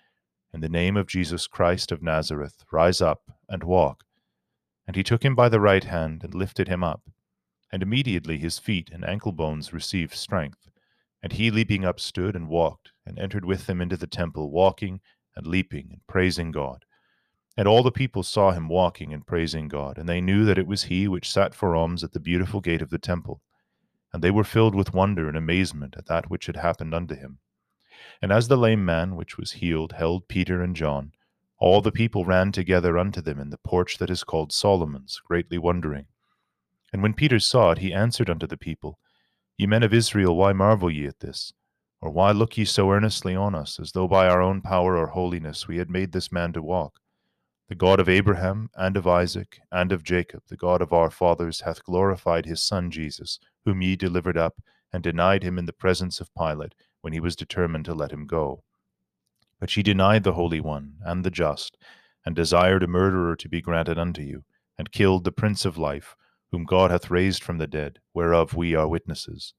In 0.55 0.63
the 0.63 0.71
name 0.71 0.97
of 0.97 1.07
Jesus 1.07 1.47
Christ 1.47 1.93
of 1.93 2.03
Nazareth, 2.03 2.65
rise 2.73 3.03
up 3.03 3.31
and 3.47 3.63
walk. 3.63 4.05
And 4.87 4.97
he 4.97 5.03
took 5.03 5.23
him 5.23 5.35
by 5.35 5.51
the 5.51 5.61
right 5.61 5.85
hand 5.85 6.25
and 6.25 6.35
lifted 6.35 6.67
him 6.67 6.83
up. 6.83 7.03
And 7.71 7.83
immediately 7.83 8.39
his 8.39 8.59
feet 8.59 8.89
and 8.91 9.05
ankle 9.05 9.33
bones 9.33 9.75
received 9.75 10.15
strength. 10.15 10.71
And 11.23 11.35
he 11.35 11.51
leaping 11.51 11.85
up 11.85 12.01
stood 12.01 12.35
and 12.35 12.49
walked, 12.49 12.93
and 13.05 13.19
entered 13.19 13.45
with 13.45 13.67
them 13.67 13.83
into 13.83 13.99
the 13.99 14.07
temple, 14.07 14.51
walking 14.51 15.03
and 15.37 15.47
leaping 15.47 15.89
and 15.91 16.01
praising 16.07 16.53
God. 16.53 16.87
And 17.55 17.69
all 17.69 17.83
the 17.83 17.93
people 17.93 18.23
saw 18.23 18.53
him 18.53 18.67
walking 18.67 19.13
and 19.13 19.27
praising 19.27 19.69
God, 19.69 19.99
and 19.99 20.09
they 20.09 20.23
knew 20.23 20.47
that 20.47 20.59
it 20.59 20.67
was 20.67 20.85
he 20.85 21.07
which 21.07 21.31
sat 21.31 21.55
for 21.55 21.77
alms 21.77 22.03
at 22.03 22.13
the 22.13 22.19
beautiful 22.19 22.63
gate 22.63 22.81
of 22.81 22.89
the 22.89 22.97
temple 22.97 23.43
and 24.15 24.23
they 24.23 24.31
were 24.31 24.45
filled 24.45 24.77
with 24.77 24.95
wonder 24.95 25.27
and 25.27 25.37
amazement 25.37 25.97
at 25.99 26.07
that 26.07 26.31
which 26.31 26.47
had 26.47 26.55
happened 26.55 26.95
unto 26.95 27.17
him. 27.17 27.41
And 28.23 28.31
as 28.31 28.47
the 28.47 28.57
lame 28.57 28.85
man 28.85 29.17
which 29.17 29.37
was 29.37 29.51
healed 29.51 29.91
held 29.91 30.29
Peter 30.29 30.63
and 30.63 30.77
John, 30.77 31.11
all 31.59 31.81
the 31.81 31.91
people 31.91 32.25
ran 32.25 32.53
together 32.53 32.97
unto 32.97 33.21
them 33.21 33.41
in 33.41 33.51
the 33.51 33.59
porch 33.59 33.99
that 33.99 34.11
is 34.11 34.23
called 34.23 34.53
Solomon's, 34.53 35.21
greatly 35.27 35.59
wondering. 35.59 36.07
And 36.93 37.03
when 37.03 37.15
Peter 37.15 37.41
saw 37.41 37.73
it, 37.73 37.79
he 37.79 37.93
answered 37.93 38.31
unto 38.31 38.47
the 38.47 38.57
people, 38.57 39.01
Ye 39.59 39.67
men 39.67 39.83
of 39.83 39.93
Israel, 39.93 40.37
why 40.37 40.53
marvel 40.53 40.93
ye 40.93 41.09
at 41.09 41.19
this? 41.19 41.53
Or 42.01 42.09
why 42.09 42.31
look 42.31 42.57
ye 42.57 42.65
so 42.65 42.93
earnestly 42.93 43.35
on 43.35 43.57
us, 43.57 43.81
as 43.81 43.91
though 43.91 44.07
by 44.07 44.29
our 44.29 44.41
own 44.41 44.61
power 44.61 44.97
or 44.97 45.09
holiness 45.09 45.67
we 45.67 45.79
had 45.79 45.91
made 45.91 46.13
this 46.13 46.31
man 46.31 46.53
to 46.53 46.63
walk? 46.63 47.01
The 47.69 47.75
God 47.75 47.99
of 47.99 48.09
Abraham, 48.09 48.71
and 48.77 48.97
of 48.97 49.09
Isaac, 49.09 49.59
and 49.73 49.91
of 49.91 50.05
Jacob, 50.05 50.45
the 50.47 50.57
God 50.57 50.81
of 50.83 50.93
our 50.93 51.11
fathers, 51.11 51.63
hath 51.63 51.83
glorified 51.83 52.47
his 52.47 52.63
Son 52.63 52.93
Jesus, 52.93 53.41
whom 53.65 53.83
ye 53.83 53.97
delivered 53.97 54.37
up, 54.37 54.55
and 54.93 55.03
denied 55.03 55.43
him 55.43 55.59
in 55.59 55.67
the 55.67 55.73
presence 55.73 56.21
of 56.21 56.35
Pilate, 56.35 56.75
when 57.01 57.13
he 57.13 57.21
was 57.21 57.37
determined 57.37 57.85
to 57.85 57.95
let 57.95 58.13
him 58.13 58.27
go. 58.27 58.63
But 59.61 59.77
ye 59.77 59.83
denied 59.83 60.25
the 60.25 60.35
Holy 60.35 60.61
One, 60.61 60.97
and 61.05 61.25
the 61.25 61.31
just, 61.31 61.77
and 62.25 62.35
desired 62.35 62.83
a 62.83 62.87
murderer 62.87 63.37
to 63.37 63.49
be 63.49 63.61
granted 63.61 63.99
unto 63.99 64.23
you, 64.23 64.45
and 64.79 64.93
killed 64.93 65.25
the 65.25 65.33
Prince 65.33 65.65
of 65.65 65.79
Life, 65.79 66.17
whom 66.51 66.65
God 66.65 66.91
hath 66.91 67.11
raised 67.11 67.43
from 67.43 67.59
the 67.59 67.67
dead, 67.67 67.99
whereof 68.13 68.55
we 68.55 68.75
are 68.75 68.89
witnesses. 68.89 69.55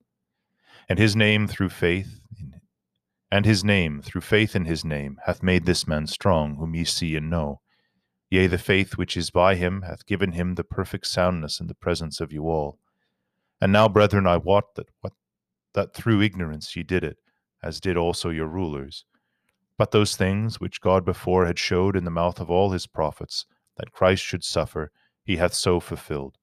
And 0.87 0.99
his 0.99 1.15
name 1.15 1.47
through 1.47 1.69
faith 1.69 2.19
in, 2.39 2.61
and 3.31 3.45
his 3.45 3.63
name 3.63 4.01
through 4.01 4.21
faith 4.21 4.55
in 4.55 4.65
his 4.65 4.85
name 4.85 5.17
hath 5.25 5.43
made 5.43 5.65
this 5.65 5.87
man 5.87 6.07
strong, 6.07 6.55
whom 6.55 6.75
ye 6.75 6.83
see 6.83 7.15
and 7.15 7.29
know. 7.29 7.61
Yea, 8.29 8.47
the 8.47 8.57
faith 8.57 8.97
which 8.97 9.17
is 9.17 9.29
by 9.29 9.55
him 9.55 9.81
hath 9.81 10.05
given 10.05 10.31
him 10.31 10.55
the 10.55 10.63
perfect 10.63 11.07
soundness 11.07 11.59
in 11.59 11.67
the 11.67 11.75
presence 11.75 12.19
of 12.19 12.31
you 12.31 12.43
all. 12.43 12.79
And 13.61 13.71
now, 13.71 13.87
brethren, 13.87 14.27
I 14.27 14.37
wot 14.37 14.75
that 14.75 14.89
what 15.01 15.13
that 15.73 15.93
through 15.93 16.21
ignorance 16.21 16.75
ye 16.75 16.83
did 16.83 17.03
it, 17.03 17.17
as 17.61 17.79
did 17.79 17.97
also 17.97 18.29
your 18.29 18.47
rulers. 18.47 19.05
But 19.77 19.91
those 19.91 20.15
things 20.15 20.59
which 20.59 20.81
God 20.81 21.03
before 21.03 21.45
had 21.45 21.59
showed 21.59 21.95
in 21.95 22.05
the 22.05 22.11
mouth 22.11 22.39
of 22.39 22.49
all 22.49 22.71
his 22.71 22.87
prophets, 22.87 23.45
that 23.77 23.91
Christ 23.91 24.23
should 24.23 24.43
suffer, 24.43 24.91
he 25.23 25.35
hath 25.35 25.53
so 25.53 25.79
fulfilled. 25.79 26.37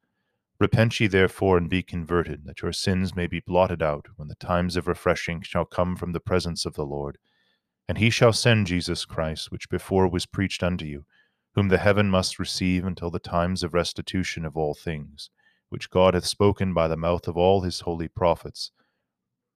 Repent 0.61 1.01
ye 1.01 1.07
therefore 1.07 1.57
and 1.57 1.69
be 1.69 1.83
converted, 1.83 2.45
that 2.45 2.63
your 2.63 2.73
sins 2.73 3.17
may 3.17 3.27
be 3.27 3.41
blotted 3.41 3.83
out, 3.83 4.07
when 4.17 4.29
the 4.29 4.35
times 4.35 4.77
of 4.77 4.87
refreshing 4.87 5.41
shall 5.43 5.65
come 5.65 5.97
from 5.97 6.13
the 6.13 6.21
presence 6.21 6.67
of 6.67 6.75
the 6.75 6.85
Lord. 6.87 7.19
And 7.89 7.99
he 7.99 8.11
shall 8.11 8.33
send 8.33 8.67
Jesus 8.67 9.05
Christ, 9.05 9.51
which 9.51 9.69
before 9.69 10.09
was 10.09 10.27
preached 10.27 10.63
unto 10.63 10.85
you, 10.85 11.05
whom 11.55 11.69
the 11.69 11.79
heaven 11.79 12.11
must 12.11 12.39
receive 12.39 12.85
until 12.85 13.11
the 13.11 13.19
times 13.19 13.63
of 13.63 13.75
restitution 13.75 14.45
of 14.45 14.57
all 14.57 14.75
things, 14.75 15.31
which 15.73 15.89
God 15.89 16.13
hath 16.13 16.27
spoken 16.27 16.75
by 16.75 16.87
the 16.87 16.99
mouth 16.99 17.27
of 17.27 17.39
all 17.39 17.63
his 17.63 17.81
holy 17.81 18.07
prophets, 18.07 18.73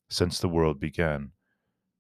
since 0.08 0.38
the 0.38 0.49
world 0.49 0.80
began. 0.80 1.32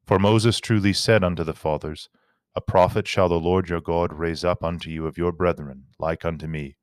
For 0.06 0.18
Moses 0.18 0.58
truly 0.58 0.94
said 0.94 1.22
unto 1.22 1.44
the 1.44 1.52
fathers, 1.52 2.08
A 2.54 2.62
prophet 2.62 3.06
shall 3.06 3.28
the 3.28 3.38
Lord 3.38 3.68
your 3.68 3.82
God 3.82 4.14
raise 4.14 4.42
up 4.42 4.64
unto 4.64 4.88
you 4.88 5.06
of 5.06 5.18
your 5.18 5.32
brethren, 5.32 5.88
like 5.98 6.24
unto 6.24 6.46
me. 6.46 6.76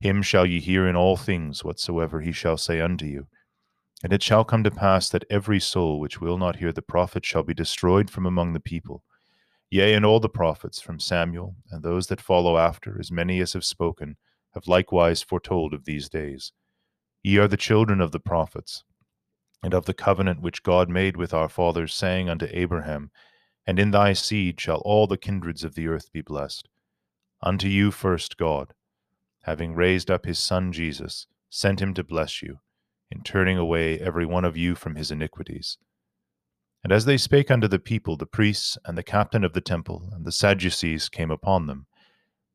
Him 0.00 0.22
shall 0.22 0.46
ye 0.46 0.58
hear 0.58 0.88
in 0.88 0.96
all 0.96 1.18
things 1.18 1.62
whatsoever 1.62 2.22
he 2.22 2.32
shall 2.32 2.56
say 2.56 2.80
unto 2.80 3.04
you. 3.04 3.26
And 4.02 4.14
it 4.14 4.22
shall 4.22 4.44
come 4.44 4.64
to 4.64 4.70
pass 4.70 5.10
that 5.10 5.26
every 5.28 5.60
soul 5.60 6.00
which 6.00 6.18
will 6.18 6.38
not 6.38 6.56
hear 6.56 6.72
the 6.72 6.80
prophet 6.80 7.26
shall 7.26 7.42
be 7.42 7.52
destroyed 7.52 8.08
from 8.08 8.24
among 8.24 8.54
the 8.54 8.60
people. 8.60 9.04
Yea, 9.68 9.92
and 9.92 10.06
all 10.06 10.18
the 10.18 10.30
prophets 10.30 10.80
from 10.80 10.98
Samuel, 10.98 11.56
and 11.70 11.82
those 11.82 12.06
that 12.06 12.22
follow 12.22 12.56
after, 12.56 12.98
as 12.98 13.12
many 13.12 13.38
as 13.40 13.52
have 13.52 13.66
spoken, 13.66 14.16
have 14.54 14.66
likewise 14.66 15.22
foretold 15.22 15.74
of 15.74 15.84
these 15.84 16.08
days. 16.08 16.52
Ye 17.22 17.38
are 17.38 17.48
the 17.48 17.56
children 17.56 18.00
of 18.00 18.12
the 18.12 18.20
prophets 18.20 18.84
and 19.62 19.74
of 19.74 19.84
the 19.84 19.94
covenant 19.94 20.40
which 20.40 20.62
God 20.62 20.88
made 20.88 21.16
with 21.16 21.34
our 21.34 21.48
fathers, 21.48 21.92
saying 21.92 22.28
unto 22.30 22.46
Abraham, 22.50 23.10
And 23.66 23.78
in 23.78 23.90
thy 23.90 24.14
seed 24.14 24.60
shall 24.60 24.78
all 24.78 25.06
the 25.06 25.18
kindreds 25.18 25.64
of 25.64 25.74
the 25.74 25.86
earth 25.86 26.10
be 26.12 26.22
blessed. 26.22 26.68
Unto 27.42 27.68
you 27.68 27.90
first 27.90 28.36
God, 28.36 28.74
having 29.42 29.74
raised 29.74 30.10
up 30.10 30.24
his 30.24 30.38
Son 30.38 30.72
Jesus, 30.72 31.26
sent 31.50 31.80
him 31.80 31.92
to 31.94 32.04
bless 32.04 32.42
you, 32.42 32.60
in 33.10 33.22
turning 33.22 33.58
away 33.58 33.98
every 33.98 34.24
one 34.24 34.44
of 34.44 34.56
you 34.56 34.74
from 34.74 34.96
his 34.96 35.10
iniquities. 35.10 35.76
And 36.82 36.92
as 36.92 37.04
they 37.04 37.18
spake 37.18 37.50
unto 37.50 37.68
the 37.68 37.78
people, 37.78 38.16
the 38.16 38.26
priests 38.26 38.78
and 38.86 38.96
the 38.96 39.02
captain 39.02 39.44
of 39.44 39.52
the 39.52 39.60
temple 39.60 40.08
and 40.12 40.24
the 40.24 40.32
Sadducees 40.32 41.10
came 41.10 41.30
upon 41.30 41.66
them, 41.66 41.86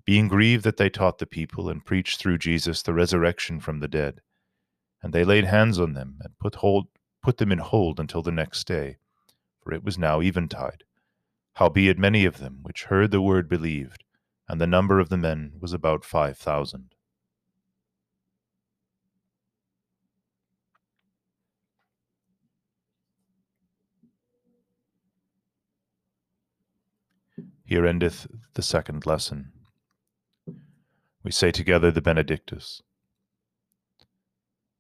being 0.05 0.27
grieved 0.27 0.63
that 0.63 0.77
they 0.77 0.89
taught 0.89 1.19
the 1.19 1.27
people 1.27 1.69
and 1.69 1.85
preached 1.85 2.19
through 2.19 2.39
Jesus 2.39 2.81
the 2.81 2.93
resurrection 2.93 3.59
from 3.59 3.79
the 3.79 3.87
dead. 3.87 4.21
And 5.05 5.13
they 5.13 5.23
laid 5.23 5.45
hands 5.45 5.79
on 5.79 5.93
them 5.93 6.17
and 6.23 6.35
put 6.39 6.55
hold 6.55 6.87
put 7.21 7.37
them 7.37 7.51
in 7.51 7.59
hold 7.59 7.99
until 7.99 8.23
the 8.23 8.31
next 8.31 8.65
day, 8.65 8.97
for 9.61 9.71
it 9.71 9.83
was 9.83 9.99
now 9.99 10.19
eventide. 10.19 10.83
Howbeit 11.53 11.99
many 11.99 12.25
of 12.25 12.39
them 12.39 12.61
which 12.63 12.85
heard 12.85 13.11
the 13.11 13.21
word 13.21 13.47
believed, 13.47 14.03
and 14.49 14.59
the 14.59 14.65
number 14.65 14.99
of 14.99 15.09
the 15.09 15.17
men 15.17 15.53
was 15.59 15.73
about 15.73 16.03
five 16.03 16.39
thousand. 16.39 16.95
Here 27.63 27.85
endeth 27.85 28.25
the 28.55 28.63
second 28.63 29.05
lesson. 29.05 29.51
We 31.21 31.29
say 31.29 31.51
together 31.51 31.91
the 31.91 32.01
Benedictus. 32.01 32.81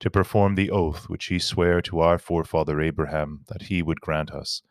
to 0.00 0.10
perform 0.10 0.54
the 0.54 0.70
oath 0.70 1.08
which 1.08 1.26
he 1.26 1.38
sware 1.38 1.80
to 1.80 2.00
our 2.00 2.18
forefather 2.18 2.80
Abraham 2.80 3.44
that 3.48 3.62
he 3.62 3.82
would 3.82 4.00
grant 4.00 4.30
us 4.32 4.62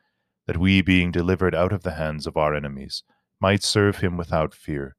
that 0.50 0.58
we, 0.58 0.82
being 0.82 1.12
delivered 1.12 1.54
out 1.54 1.72
of 1.72 1.84
the 1.84 1.92
hands 1.92 2.26
of 2.26 2.36
our 2.36 2.56
enemies, 2.56 3.04
might 3.39 3.62
serve 3.62 3.98
him 3.98 4.18
without 4.18 4.52
fear, 4.52 4.96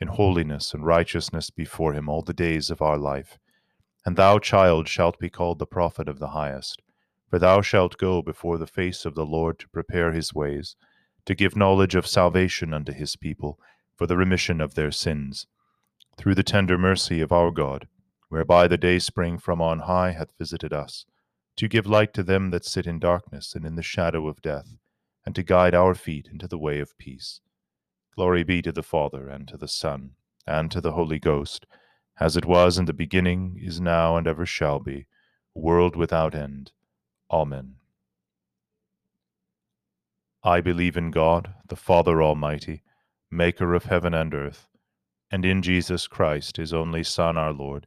in 0.00 0.08
holiness 0.08 0.72
and 0.72 0.86
righteousness 0.86 1.50
before 1.50 1.92
him 1.92 2.08
all 2.08 2.22
the 2.22 2.32
days 2.32 2.70
of 2.70 2.80
our 2.80 2.96
life. 2.96 3.38
And 4.06 4.16
thou, 4.16 4.38
child, 4.38 4.88
shalt 4.88 5.18
be 5.18 5.28
called 5.28 5.58
the 5.58 5.66
prophet 5.66 6.08
of 6.08 6.20
the 6.20 6.28
highest, 6.28 6.80
for 7.28 7.38
thou 7.38 7.60
shalt 7.60 7.98
go 7.98 8.22
before 8.22 8.56
the 8.56 8.66
face 8.66 9.04
of 9.04 9.14
the 9.14 9.26
Lord 9.26 9.58
to 9.58 9.68
prepare 9.68 10.12
his 10.12 10.32
ways, 10.32 10.74
to 11.26 11.34
give 11.34 11.54
knowledge 11.54 11.94
of 11.94 12.06
salvation 12.06 12.72
unto 12.72 12.92
his 12.94 13.14
people, 13.14 13.58
for 13.94 14.06
the 14.06 14.16
remission 14.16 14.58
of 14.62 14.74
their 14.74 14.90
sins, 14.90 15.46
through 16.16 16.34
the 16.34 16.42
tender 16.42 16.78
mercy 16.78 17.20
of 17.20 17.30
our 17.30 17.50
God, 17.50 17.88
whereby 18.28 18.68
the 18.68 18.78
day 18.78 18.98
spring 18.98 19.38
from 19.38 19.60
on 19.60 19.80
high 19.80 20.12
hath 20.12 20.32
visited 20.38 20.72
us, 20.72 21.04
to 21.56 21.68
give 21.68 21.86
light 21.86 22.12
to 22.14 22.22
them 22.22 22.50
that 22.50 22.64
sit 22.64 22.86
in 22.86 22.98
darkness 22.98 23.54
and 23.54 23.64
in 23.64 23.76
the 23.76 23.82
shadow 23.82 24.26
of 24.26 24.42
death 24.42 24.76
and 25.24 25.34
to 25.34 25.42
guide 25.42 25.74
our 25.74 25.94
feet 25.94 26.28
into 26.30 26.46
the 26.46 26.58
way 26.58 26.80
of 26.80 26.96
peace. 26.98 27.40
Glory 28.14 28.44
be 28.44 28.62
to 28.62 28.72
the 28.72 28.82
Father, 28.82 29.28
and 29.28 29.48
to 29.48 29.56
the 29.56 29.68
Son, 29.68 30.10
and 30.46 30.70
to 30.70 30.80
the 30.80 30.92
Holy 30.92 31.18
Ghost, 31.18 31.66
as 32.20 32.36
it 32.36 32.44
was 32.44 32.78
in 32.78 32.84
the 32.84 32.92
beginning, 32.92 33.58
is 33.60 33.80
now, 33.80 34.16
and 34.16 34.26
ever 34.26 34.46
shall 34.46 34.78
be, 34.78 35.06
world 35.54 35.96
without 35.96 36.34
end. 36.34 36.72
Amen. 37.30 37.76
I 40.44 40.60
believe 40.60 40.96
in 40.96 41.10
God, 41.10 41.54
the 41.66 41.76
Father 41.76 42.22
Almighty, 42.22 42.82
maker 43.30 43.74
of 43.74 43.84
heaven 43.84 44.14
and 44.14 44.32
earth, 44.34 44.68
and 45.30 45.44
in 45.44 45.62
Jesus 45.62 46.06
Christ, 46.06 46.58
his 46.58 46.72
only 46.72 47.02
Son, 47.02 47.36
our 47.36 47.52
Lord, 47.52 47.86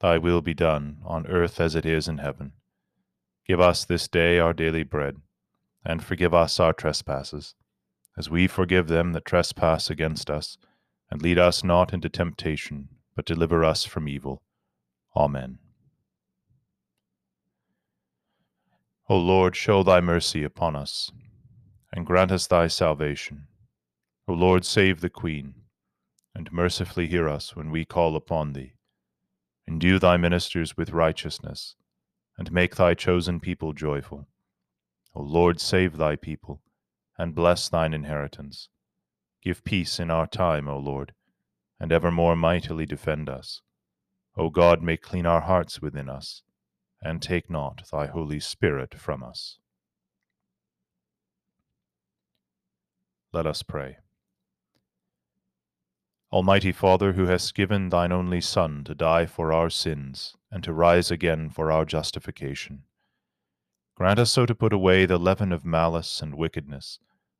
thy 0.00 0.18
will 0.18 0.40
be 0.40 0.54
done, 0.54 0.98
on 1.04 1.26
earth 1.26 1.60
as 1.60 1.74
it 1.74 1.84
is 1.86 2.08
in 2.08 2.18
heaven. 2.18 2.52
Give 3.46 3.60
us 3.60 3.84
this 3.84 4.08
day 4.08 4.38
our 4.38 4.52
daily 4.52 4.82
bread, 4.82 5.16
and 5.84 6.04
forgive 6.04 6.34
us 6.34 6.60
our 6.60 6.72
trespasses, 6.72 7.54
as 8.16 8.28
we 8.28 8.46
forgive 8.46 8.88
them 8.88 9.12
that 9.12 9.24
trespass 9.24 9.90
against 9.90 10.30
us. 10.30 10.58
And 11.10 11.22
lead 11.22 11.38
us 11.38 11.64
not 11.64 11.94
into 11.94 12.10
temptation, 12.10 12.88
but 13.16 13.24
deliver 13.24 13.64
us 13.64 13.84
from 13.84 14.08
evil. 14.08 14.42
Amen. 15.16 15.58
O 19.08 19.16
Lord, 19.16 19.56
show 19.56 19.82
thy 19.82 20.02
mercy 20.02 20.44
upon 20.44 20.76
us, 20.76 21.10
and 21.90 22.04
grant 22.04 22.30
us 22.30 22.46
thy 22.46 22.66
salvation. 22.66 23.46
O 24.28 24.34
Lord, 24.34 24.66
save 24.66 25.00
the 25.00 25.08
Queen, 25.08 25.54
and 26.34 26.52
mercifully 26.52 27.06
hear 27.06 27.26
us 27.26 27.56
when 27.56 27.70
we 27.70 27.86
call 27.86 28.14
upon 28.14 28.52
thee. 28.52 28.74
Endue 29.68 29.98
thy 29.98 30.16
ministers 30.16 30.78
with 30.78 30.92
righteousness, 30.92 31.74
and 32.38 32.50
make 32.50 32.76
thy 32.76 32.94
chosen 32.94 33.38
people 33.38 33.74
joyful. 33.74 34.26
O 35.14 35.20
Lord, 35.20 35.60
save 35.60 35.98
thy 35.98 36.16
people, 36.16 36.62
and 37.18 37.34
bless 37.34 37.68
thine 37.68 37.92
inheritance. 37.92 38.70
Give 39.42 39.62
peace 39.64 40.00
in 40.00 40.10
our 40.10 40.26
time, 40.26 40.68
O 40.68 40.78
Lord, 40.78 41.12
and 41.78 41.92
evermore 41.92 42.34
mightily 42.34 42.86
defend 42.86 43.28
us. 43.28 43.60
O 44.38 44.48
God, 44.48 44.82
make 44.82 45.02
clean 45.02 45.26
our 45.26 45.42
hearts 45.42 45.82
within 45.82 46.08
us 46.08 46.42
and 47.02 47.20
take 47.20 47.50
not 47.50 47.82
thy 47.92 48.06
Holy 48.06 48.40
Spirit 48.40 48.94
from 48.94 49.22
us. 49.22 49.58
Let 53.34 53.46
us 53.46 53.62
pray. 53.62 53.98
Almighty 56.30 56.72
Father, 56.72 57.14
who 57.14 57.24
hast 57.26 57.54
given 57.54 57.88
thine 57.88 58.12
only 58.12 58.40
Son 58.40 58.84
to 58.84 58.94
die 58.94 59.24
for 59.24 59.50
our 59.50 59.70
sins 59.70 60.36
and 60.50 60.62
to 60.62 60.74
rise 60.74 61.10
again 61.10 61.48
for 61.48 61.72
our 61.72 61.86
justification, 61.86 62.82
grant 63.94 64.18
us 64.18 64.30
so 64.30 64.44
to 64.44 64.54
put 64.54 64.74
away 64.74 65.06
the 65.06 65.18
leaven 65.18 65.52
of 65.52 65.64
malice 65.64 66.20
and 66.20 66.34
wickedness, 66.34 66.98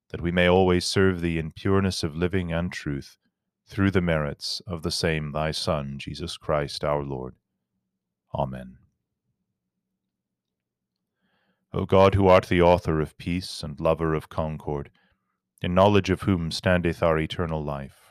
that 0.09 0.23
we 0.23 0.31
may 0.31 0.49
always 0.49 0.87
serve 0.87 1.21
thee 1.21 1.39
in 1.39 1.51
pureness 1.51 2.03
of 2.03 2.17
living 2.17 2.51
and 2.51 2.73
truth, 2.73 3.19
through 3.67 3.91
the 3.91 4.01
merits 4.01 4.63
of 4.67 4.83
the 4.83 4.91
same 4.91 5.33
thy 5.33 5.51
Son, 5.51 5.99
Jesus 5.99 6.39
Christ 6.39 6.83
our 6.83 7.03
Lord. 7.03 7.35
Amen. 8.35 8.79
O 11.75 11.85
God, 11.85 12.15
who 12.15 12.27
art 12.27 12.47
the 12.47 12.63
author 12.63 13.03
of 13.03 13.19
peace 13.19 13.63
and 13.63 13.79
lover 13.79 14.15
of 14.15 14.31
concord, 14.31 14.91
in 15.61 15.75
knowledge 15.75 16.09
of 16.09 16.23
whom 16.23 16.51
standeth 16.51 17.03
our 17.03 17.19
eternal 17.19 17.63
life, 17.63 18.08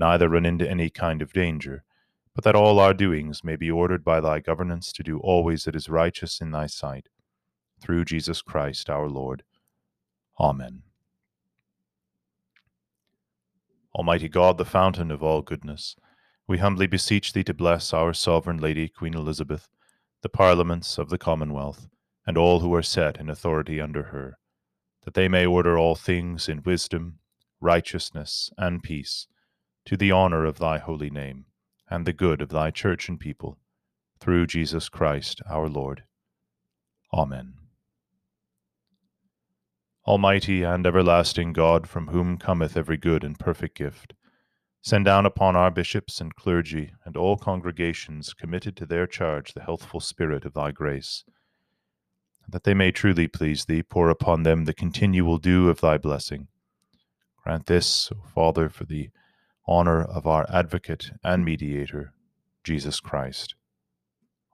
neither 0.00 0.28
run 0.28 0.44
into 0.44 0.68
any 0.68 0.90
kind 0.90 1.22
of 1.22 1.32
danger, 1.32 1.84
but 2.34 2.42
that 2.42 2.56
all 2.56 2.80
our 2.80 2.94
doings 2.94 3.44
may 3.44 3.54
be 3.54 3.70
ordered 3.70 4.02
by 4.02 4.20
thy 4.20 4.40
governance 4.40 4.92
to 4.94 5.02
do 5.02 5.18
always 5.18 5.64
that 5.64 5.76
is 5.76 5.88
righteous 5.88 6.40
in 6.40 6.50
thy 6.50 6.66
sight. 6.66 7.08
Through 7.80 8.06
Jesus 8.06 8.42
Christ 8.42 8.90
our 8.90 9.08
Lord. 9.08 9.44
Amen. 10.40 10.82
Almighty 13.94 14.28
God, 14.28 14.58
the 14.58 14.64
fountain 14.64 15.10
of 15.10 15.22
all 15.22 15.42
goodness, 15.42 15.94
we 16.48 16.58
humbly 16.58 16.86
beseech 16.86 17.32
thee 17.32 17.44
to 17.44 17.54
bless 17.54 17.92
our 17.92 18.12
sovereign 18.12 18.58
Lady, 18.58 18.88
Queen 18.88 19.14
Elizabeth, 19.14 19.68
the 20.22 20.28
parliaments 20.28 20.98
of 20.98 21.10
the 21.10 21.18
Commonwealth, 21.18 21.88
and 22.26 22.36
all 22.36 22.60
who 22.60 22.74
are 22.74 22.82
set 22.82 23.18
in 23.18 23.30
authority 23.30 23.80
under 23.80 24.04
her 24.04 24.38
that 25.04 25.14
they 25.14 25.28
may 25.28 25.46
order 25.46 25.78
all 25.78 25.94
things 25.94 26.48
in 26.48 26.62
wisdom, 26.62 27.18
righteousness, 27.60 28.50
and 28.58 28.82
peace, 28.82 29.26
to 29.86 29.96
the 29.96 30.10
honor 30.10 30.44
of 30.44 30.58
thy 30.58 30.78
holy 30.78 31.10
name, 31.10 31.46
and 31.88 32.06
the 32.06 32.12
good 32.12 32.40
of 32.40 32.50
thy 32.50 32.70
church 32.70 33.08
and 33.08 33.18
people, 33.18 33.58
through 34.20 34.46
Jesus 34.46 34.88
Christ 34.88 35.40
our 35.48 35.68
Lord. 35.68 36.04
Amen. 37.12 37.54
Almighty 40.06 40.62
and 40.62 40.86
everlasting 40.86 41.52
God, 41.52 41.88
from 41.88 42.08
whom 42.08 42.38
cometh 42.38 42.76
every 42.76 42.96
good 42.96 43.24
and 43.24 43.38
perfect 43.38 43.76
gift, 43.76 44.14
send 44.82 45.04
down 45.04 45.26
upon 45.26 45.56
our 45.56 45.70
bishops 45.70 46.20
and 46.20 46.34
clergy 46.34 46.92
and 47.04 47.16
all 47.16 47.36
congregations 47.36 48.32
committed 48.32 48.76
to 48.76 48.86
their 48.86 49.06
charge 49.06 49.52
the 49.52 49.62
healthful 49.62 50.00
spirit 50.00 50.44
of 50.44 50.54
thy 50.54 50.70
grace 50.70 51.24
that 52.50 52.64
they 52.64 52.74
may 52.74 52.90
truly 52.90 53.28
please 53.28 53.64
thee, 53.64 53.82
pour 53.82 54.10
upon 54.10 54.42
them 54.42 54.64
the 54.64 54.74
continual 54.74 55.38
dew 55.38 55.68
of 55.68 55.80
thy 55.80 55.96
blessing. 55.98 56.48
Grant 57.42 57.66
this, 57.66 58.10
O 58.12 58.22
Father, 58.34 58.68
for 58.68 58.84
the 58.84 59.10
honor 59.70 60.02
of 60.02 60.26
our 60.26 60.44
advocate 60.50 61.12
and 61.24 61.44
mediator, 61.44 62.12
Jesus 62.62 63.00
Christ. 63.00 63.54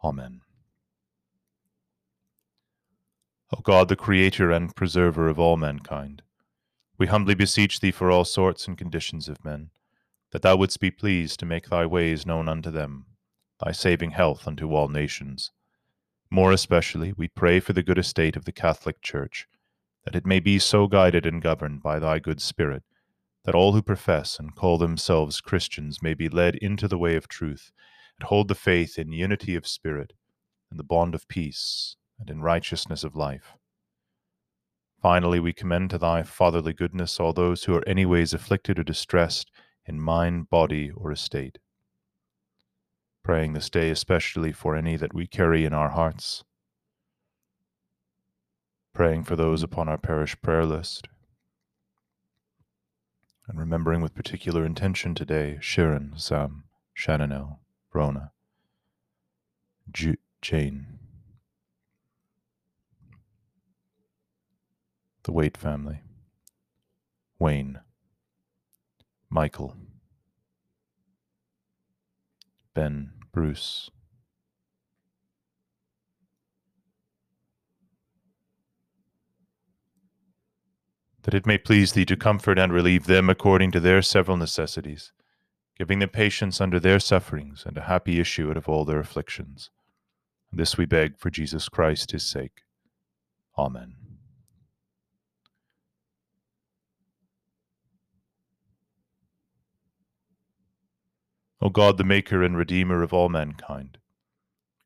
Amen. 0.04 0.42
O 3.56 3.60
God, 3.62 3.88
the 3.88 3.96
Creator 3.96 4.52
and 4.52 4.76
Preserver 4.76 5.28
of 5.28 5.40
all 5.40 5.56
mankind, 5.56 6.22
we 6.98 7.08
humbly 7.08 7.34
beseech 7.34 7.80
thee 7.80 7.90
for 7.90 8.10
all 8.10 8.24
sorts 8.24 8.68
and 8.68 8.78
conditions 8.78 9.28
of 9.28 9.44
men, 9.44 9.70
that 10.30 10.42
thou 10.42 10.56
wouldst 10.56 10.78
be 10.78 10.90
pleased 10.90 11.40
to 11.40 11.46
make 11.46 11.68
thy 11.68 11.86
ways 11.86 12.24
known 12.24 12.48
unto 12.48 12.70
them, 12.70 13.06
thy 13.64 13.72
saving 13.72 14.10
health 14.10 14.46
unto 14.46 14.72
all 14.72 14.88
nations 14.88 15.50
more 16.30 16.52
especially, 16.52 17.12
we 17.12 17.28
pray 17.28 17.60
for 17.60 17.72
the 17.72 17.82
good 17.82 17.98
estate 17.98 18.36
of 18.36 18.44
the 18.44 18.52
Catholic 18.52 19.00
Church, 19.00 19.46
that 20.04 20.16
it 20.16 20.26
may 20.26 20.40
be 20.40 20.58
so 20.58 20.86
guided 20.86 21.24
and 21.24 21.40
governed 21.40 21.82
by 21.82 21.98
thy 21.98 22.18
good 22.18 22.40
Spirit, 22.40 22.82
that 23.46 23.54
all 23.54 23.72
who 23.72 23.80
profess 23.80 24.40
and 24.40 24.56
call 24.56 24.76
themselves 24.76 25.40
Christians 25.40 26.02
may 26.02 26.14
be 26.14 26.28
led 26.28 26.56
into 26.56 26.88
the 26.88 26.98
way 26.98 27.14
of 27.14 27.28
truth, 27.28 27.70
and 28.18 28.28
hold 28.28 28.48
the 28.48 28.56
faith 28.56 28.98
in 28.98 29.12
unity 29.12 29.54
of 29.54 29.68
spirit, 29.68 30.12
and 30.68 30.80
the 30.80 30.84
bond 30.84 31.14
of 31.14 31.28
peace, 31.28 31.96
and 32.18 32.28
in 32.28 32.42
righteousness 32.42 33.04
of 33.04 33.14
life. 33.14 33.52
Finally, 35.00 35.38
we 35.38 35.52
commend 35.52 35.90
to 35.90 35.98
thy 35.98 36.24
fatherly 36.24 36.72
goodness 36.72 37.20
all 37.20 37.32
those 37.32 37.64
who 37.64 37.76
are 37.76 37.88
anyways 37.88 38.34
afflicted 38.34 38.80
or 38.80 38.82
distressed 38.82 39.48
in 39.86 40.00
mind, 40.00 40.50
body, 40.50 40.90
or 40.90 41.12
estate. 41.12 41.58
Praying 43.22 43.52
this 43.52 43.70
day 43.70 43.90
especially 43.90 44.50
for 44.50 44.74
any 44.74 44.96
that 44.96 45.14
we 45.14 45.28
carry 45.28 45.64
in 45.64 45.72
our 45.72 45.90
hearts, 45.90 46.42
praying 48.92 49.22
for 49.22 49.36
those 49.36 49.62
upon 49.62 49.88
our 49.88 49.98
parish 49.98 50.36
prayer 50.42 50.64
list, 50.64 51.06
and 53.48 53.58
remembering 53.58 54.00
with 54.00 54.14
particular 54.14 54.64
intention 54.64 55.14
today 55.14 55.58
Sharon, 55.60 56.14
Sam, 56.16 56.64
Shannonel, 56.94 57.60
Rona, 57.92 58.32
Ju- 59.90 60.16
Jane, 60.42 60.98
the 65.22 65.32
Waite 65.32 65.56
family, 65.56 66.00
Wayne, 67.38 67.80
Michael, 69.30 69.76
Ben, 72.74 73.12
Bruce. 73.32 73.90
That 81.26 81.34
it 81.34 81.44
may 81.44 81.58
please 81.58 81.92
thee 81.92 82.04
to 82.04 82.16
comfort 82.16 82.56
and 82.56 82.72
relieve 82.72 83.06
them 83.06 83.28
according 83.28 83.72
to 83.72 83.80
their 83.80 84.00
several 84.00 84.36
necessities, 84.36 85.10
giving 85.76 85.98
them 85.98 86.10
patience 86.10 86.60
under 86.60 86.78
their 86.78 87.00
sufferings 87.00 87.64
and 87.66 87.76
a 87.76 87.82
happy 87.82 88.20
issue 88.20 88.48
out 88.48 88.56
of 88.56 88.68
all 88.68 88.84
their 88.84 89.00
afflictions. 89.00 89.70
This 90.52 90.78
we 90.78 90.86
beg 90.86 91.18
for 91.18 91.28
Jesus 91.28 91.68
Christ 91.68 92.12
his 92.12 92.22
sake. 92.22 92.62
Amen. 93.58 93.96
O 101.60 101.70
God, 101.70 101.98
the 101.98 102.04
Maker 102.04 102.44
and 102.44 102.56
Redeemer 102.56 103.02
of 103.02 103.12
all 103.12 103.28
mankind, 103.28 103.98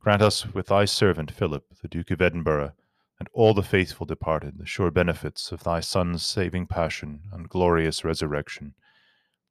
grant 0.00 0.22
us 0.22 0.46
with 0.54 0.68
thy 0.68 0.86
servant 0.86 1.30
Philip, 1.30 1.66
the 1.82 1.88
Duke 1.88 2.10
of 2.10 2.22
Edinburgh, 2.22 2.72
and 3.20 3.28
all 3.34 3.52
the 3.52 3.62
faithful 3.62 4.06
departed, 4.06 4.58
the 4.58 4.66
sure 4.66 4.90
benefits 4.90 5.52
of 5.52 5.62
thy 5.62 5.78
Son's 5.78 6.26
saving 6.26 6.66
passion 6.66 7.20
and 7.30 7.50
glorious 7.50 8.02
resurrection, 8.02 8.74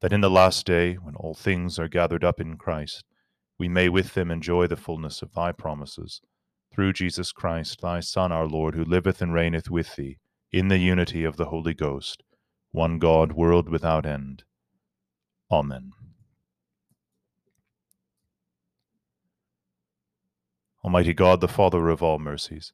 that 0.01 0.11
in 0.11 0.21
the 0.21 0.29
last 0.29 0.65
day, 0.65 0.95
when 0.95 1.15
all 1.15 1.35
things 1.35 1.77
are 1.77 1.87
gathered 1.87 2.23
up 2.23 2.41
in 2.41 2.57
Christ, 2.57 3.05
we 3.59 3.69
may 3.69 3.87
with 3.87 4.15
them 4.15 4.31
enjoy 4.31 4.65
the 4.65 4.75
fullness 4.75 5.21
of 5.21 5.33
thy 5.33 5.51
promises. 5.51 6.19
Through 6.73 6.93
Jesus 6.93 7.31
Christ, 7.31 7.81
thy 7.81 7.99
Son, 7.99 8.31
our 8.31 8.47
Lord, 8.47 8.73
who 8.73 8.83
liveth 8.83 9.21
and 9.21 9.33
reigneth 9.33 9.69
with 9.69 9.95
thee, 9.95 10.17
in 10.51 10.69
the 10.69 10.79
unity 10.79 11.23
of 11.23 11.37
the 11.37 11.45
Holy 11.45 11.75
Ghost, 11.75 12.23
one 12.71 12.97
God, 12.97 13.33
world 13.33 13.69
without 13.69 14.05
end. 14.05 14.43
Amen. 15.51 15.91
Almighty 20.83 21.13
God, 21.13 21.41
the 21.41 21.47
Father 21.47 21.89
of 21.89 22.01
all 22.01 22.17
mercies, 22.17 22.73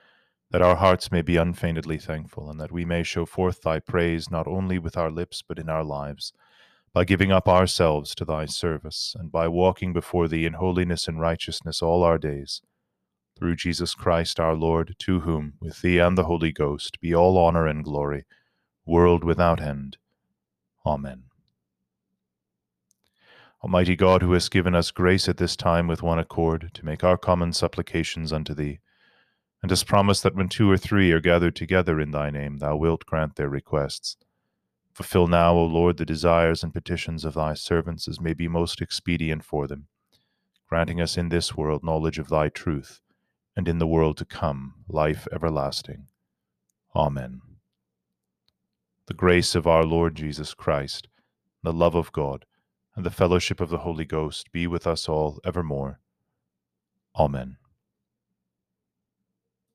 that 0.51 0.61
our 0.61 0.75
hearts 0.75 1.11
may 1.11 1.21
be 1.21 1.37
unfeignedly 1.37 1.97
thankful, 1.97 2.49
and 2.49 2.59
that 2.59 2.71
we 2.71 2.85
may 2.85 3.03
show 3.03 3.25
forth 3.25 3.61
thy 3.61 3.79
praise 3.79 4.29
not 4.29 4.47
only 4.47 4.77
with 4.77 4.97
our 4.97 5.09
lips 5.09 5.41
but 5.41 5.57
in 5.57 5.69
our 5.69 5.83
lives 5.83 6.33
by 6.93 7.05
giving 7.05 7.31
up 7.31 7.47
ourselves 7.47 8.13
to 8.15 8.25
thy 8.25 8.45
service, 8.45 9.15
and 9.17 9.31
by 9.31 9.47
walking 9.47 9.93
before 9.93 10.27
thee 10.27 10.45
in 10.45 10.53
holiness 10.53 11.07
and 11.07 11.21
righteousness 11.21 11.81
all 11.81 12.03
our 12.03 12.17
days. 12.17 12.61
Through 13.37 13.55
Jesus 13.55 13.95
Christ 13.95 14.39
our 14.39 14.55
Lord, 14.55 14.95
to 14.99 15.21
whom, 15.21 15.53
with 15.61 15.81
thee 15.81 15.99
and 15.99 16.17
the 16.17 16.25
Holy 16.25 16.51
Ghost, 16.51 16.99
be 16.99 17.15
all 17.15 17.37
honour 17.37 17.65
and 17.65 17.83
glory, 17.83 18.25
world 18.85 19.23
without 19.23 19.61
end. 19.61 19.97
Amen. 20.85 21.23
Almighty 23.63 23.95
God, 23.95 24.21
who 24.21 24.33
hast 24.33 24.51
given 24.51 24.75
us 24.75 24.91
grace 24.91 25.29
at 25.29 25.37
this 25.37 25.55
time 25.55 25.87
with 25.87 26.03
one 26.03 26.19
accord 26.19 26.71
to 26.73 26.85
make 26.85 27.03
our 27.03 27.17
common 27.17 27.53
supplications 27.53 28.33
unto 28.33 28.53
thee, 28.53 28.79
and 29.61 29.69
hast 29.69 29.87
promised 29.87 30.23
that 30.23 30.35
when 30.35 30.49
two 30.49 30.69
or 30.69 30.77
three 30.77 31.11
are 31.11 31.19
gathered 31.19 31.55
together 31.55 31.99
in 31.99 32.11
thy 32.11 32.29
name, 32.29 32.57
thou 32.57 32.75
wilt 32.75 33.05
grant 33.05 33.35
their 33.35 33.49
requests. 33.49 34.17
Fulfill 34.93 35.27
now, 35.27 35.53
O 35.53 35.65
Lord, 35.65 35.97
the 35.97 36.05
desires 36.05 36.63
and 36.63 36.73
petitions 36.73 37.23
of 37.23 37.35
thy 37.35 37.53
servants 37.53 38.07
as 38.07 38.19
may 38.19 38.33
be 38.33 38.47
most 38.47 38.81
expedient 38.81 39.43
for 39.43 39.67
them, 39.67 39.87
granting 40.67 40.99
us 40.99 41.17
in 41.17 41.29
this 41.29 41.55
world 41.55 41.83
knowledge 41.83 42.19
of 42.19 42.29
thy 42.29 42.49
truth, 42.49 43.01
and 43.55 43.67
in 43.67 43.77
the 43.77 43.87
world 43.87 44.17
to 44.17 44.25
come 44.25 44.73
life 44.87 45.27
everlasting. 45.31 46.07
Amen. 46.95 47.41
The 49.07 49.13
grace 49.13 49.55
of 49.55 49.67
our 49.67 49.83
Lord 49.83 50.15
Jesus 50.15 50.53
Christ, 50.53 51.07
the 51.63 51.73
love 51.73 51.95
of 51.95 52.11
God, 52.11 52.45
and 52.95 53.05
the 53.05 53.09
fellowship 53.09 53.61
of 53.61 53.69
the 53.69 53.79
Holy 53.79 54.05
Ghost 54.05 54.51
be 54.51 54.67
with 54.67 54.85
us 54.85 55.07
all 55.07 55.39
evermore. 55.45 55.99
Amen. 57.15 57.57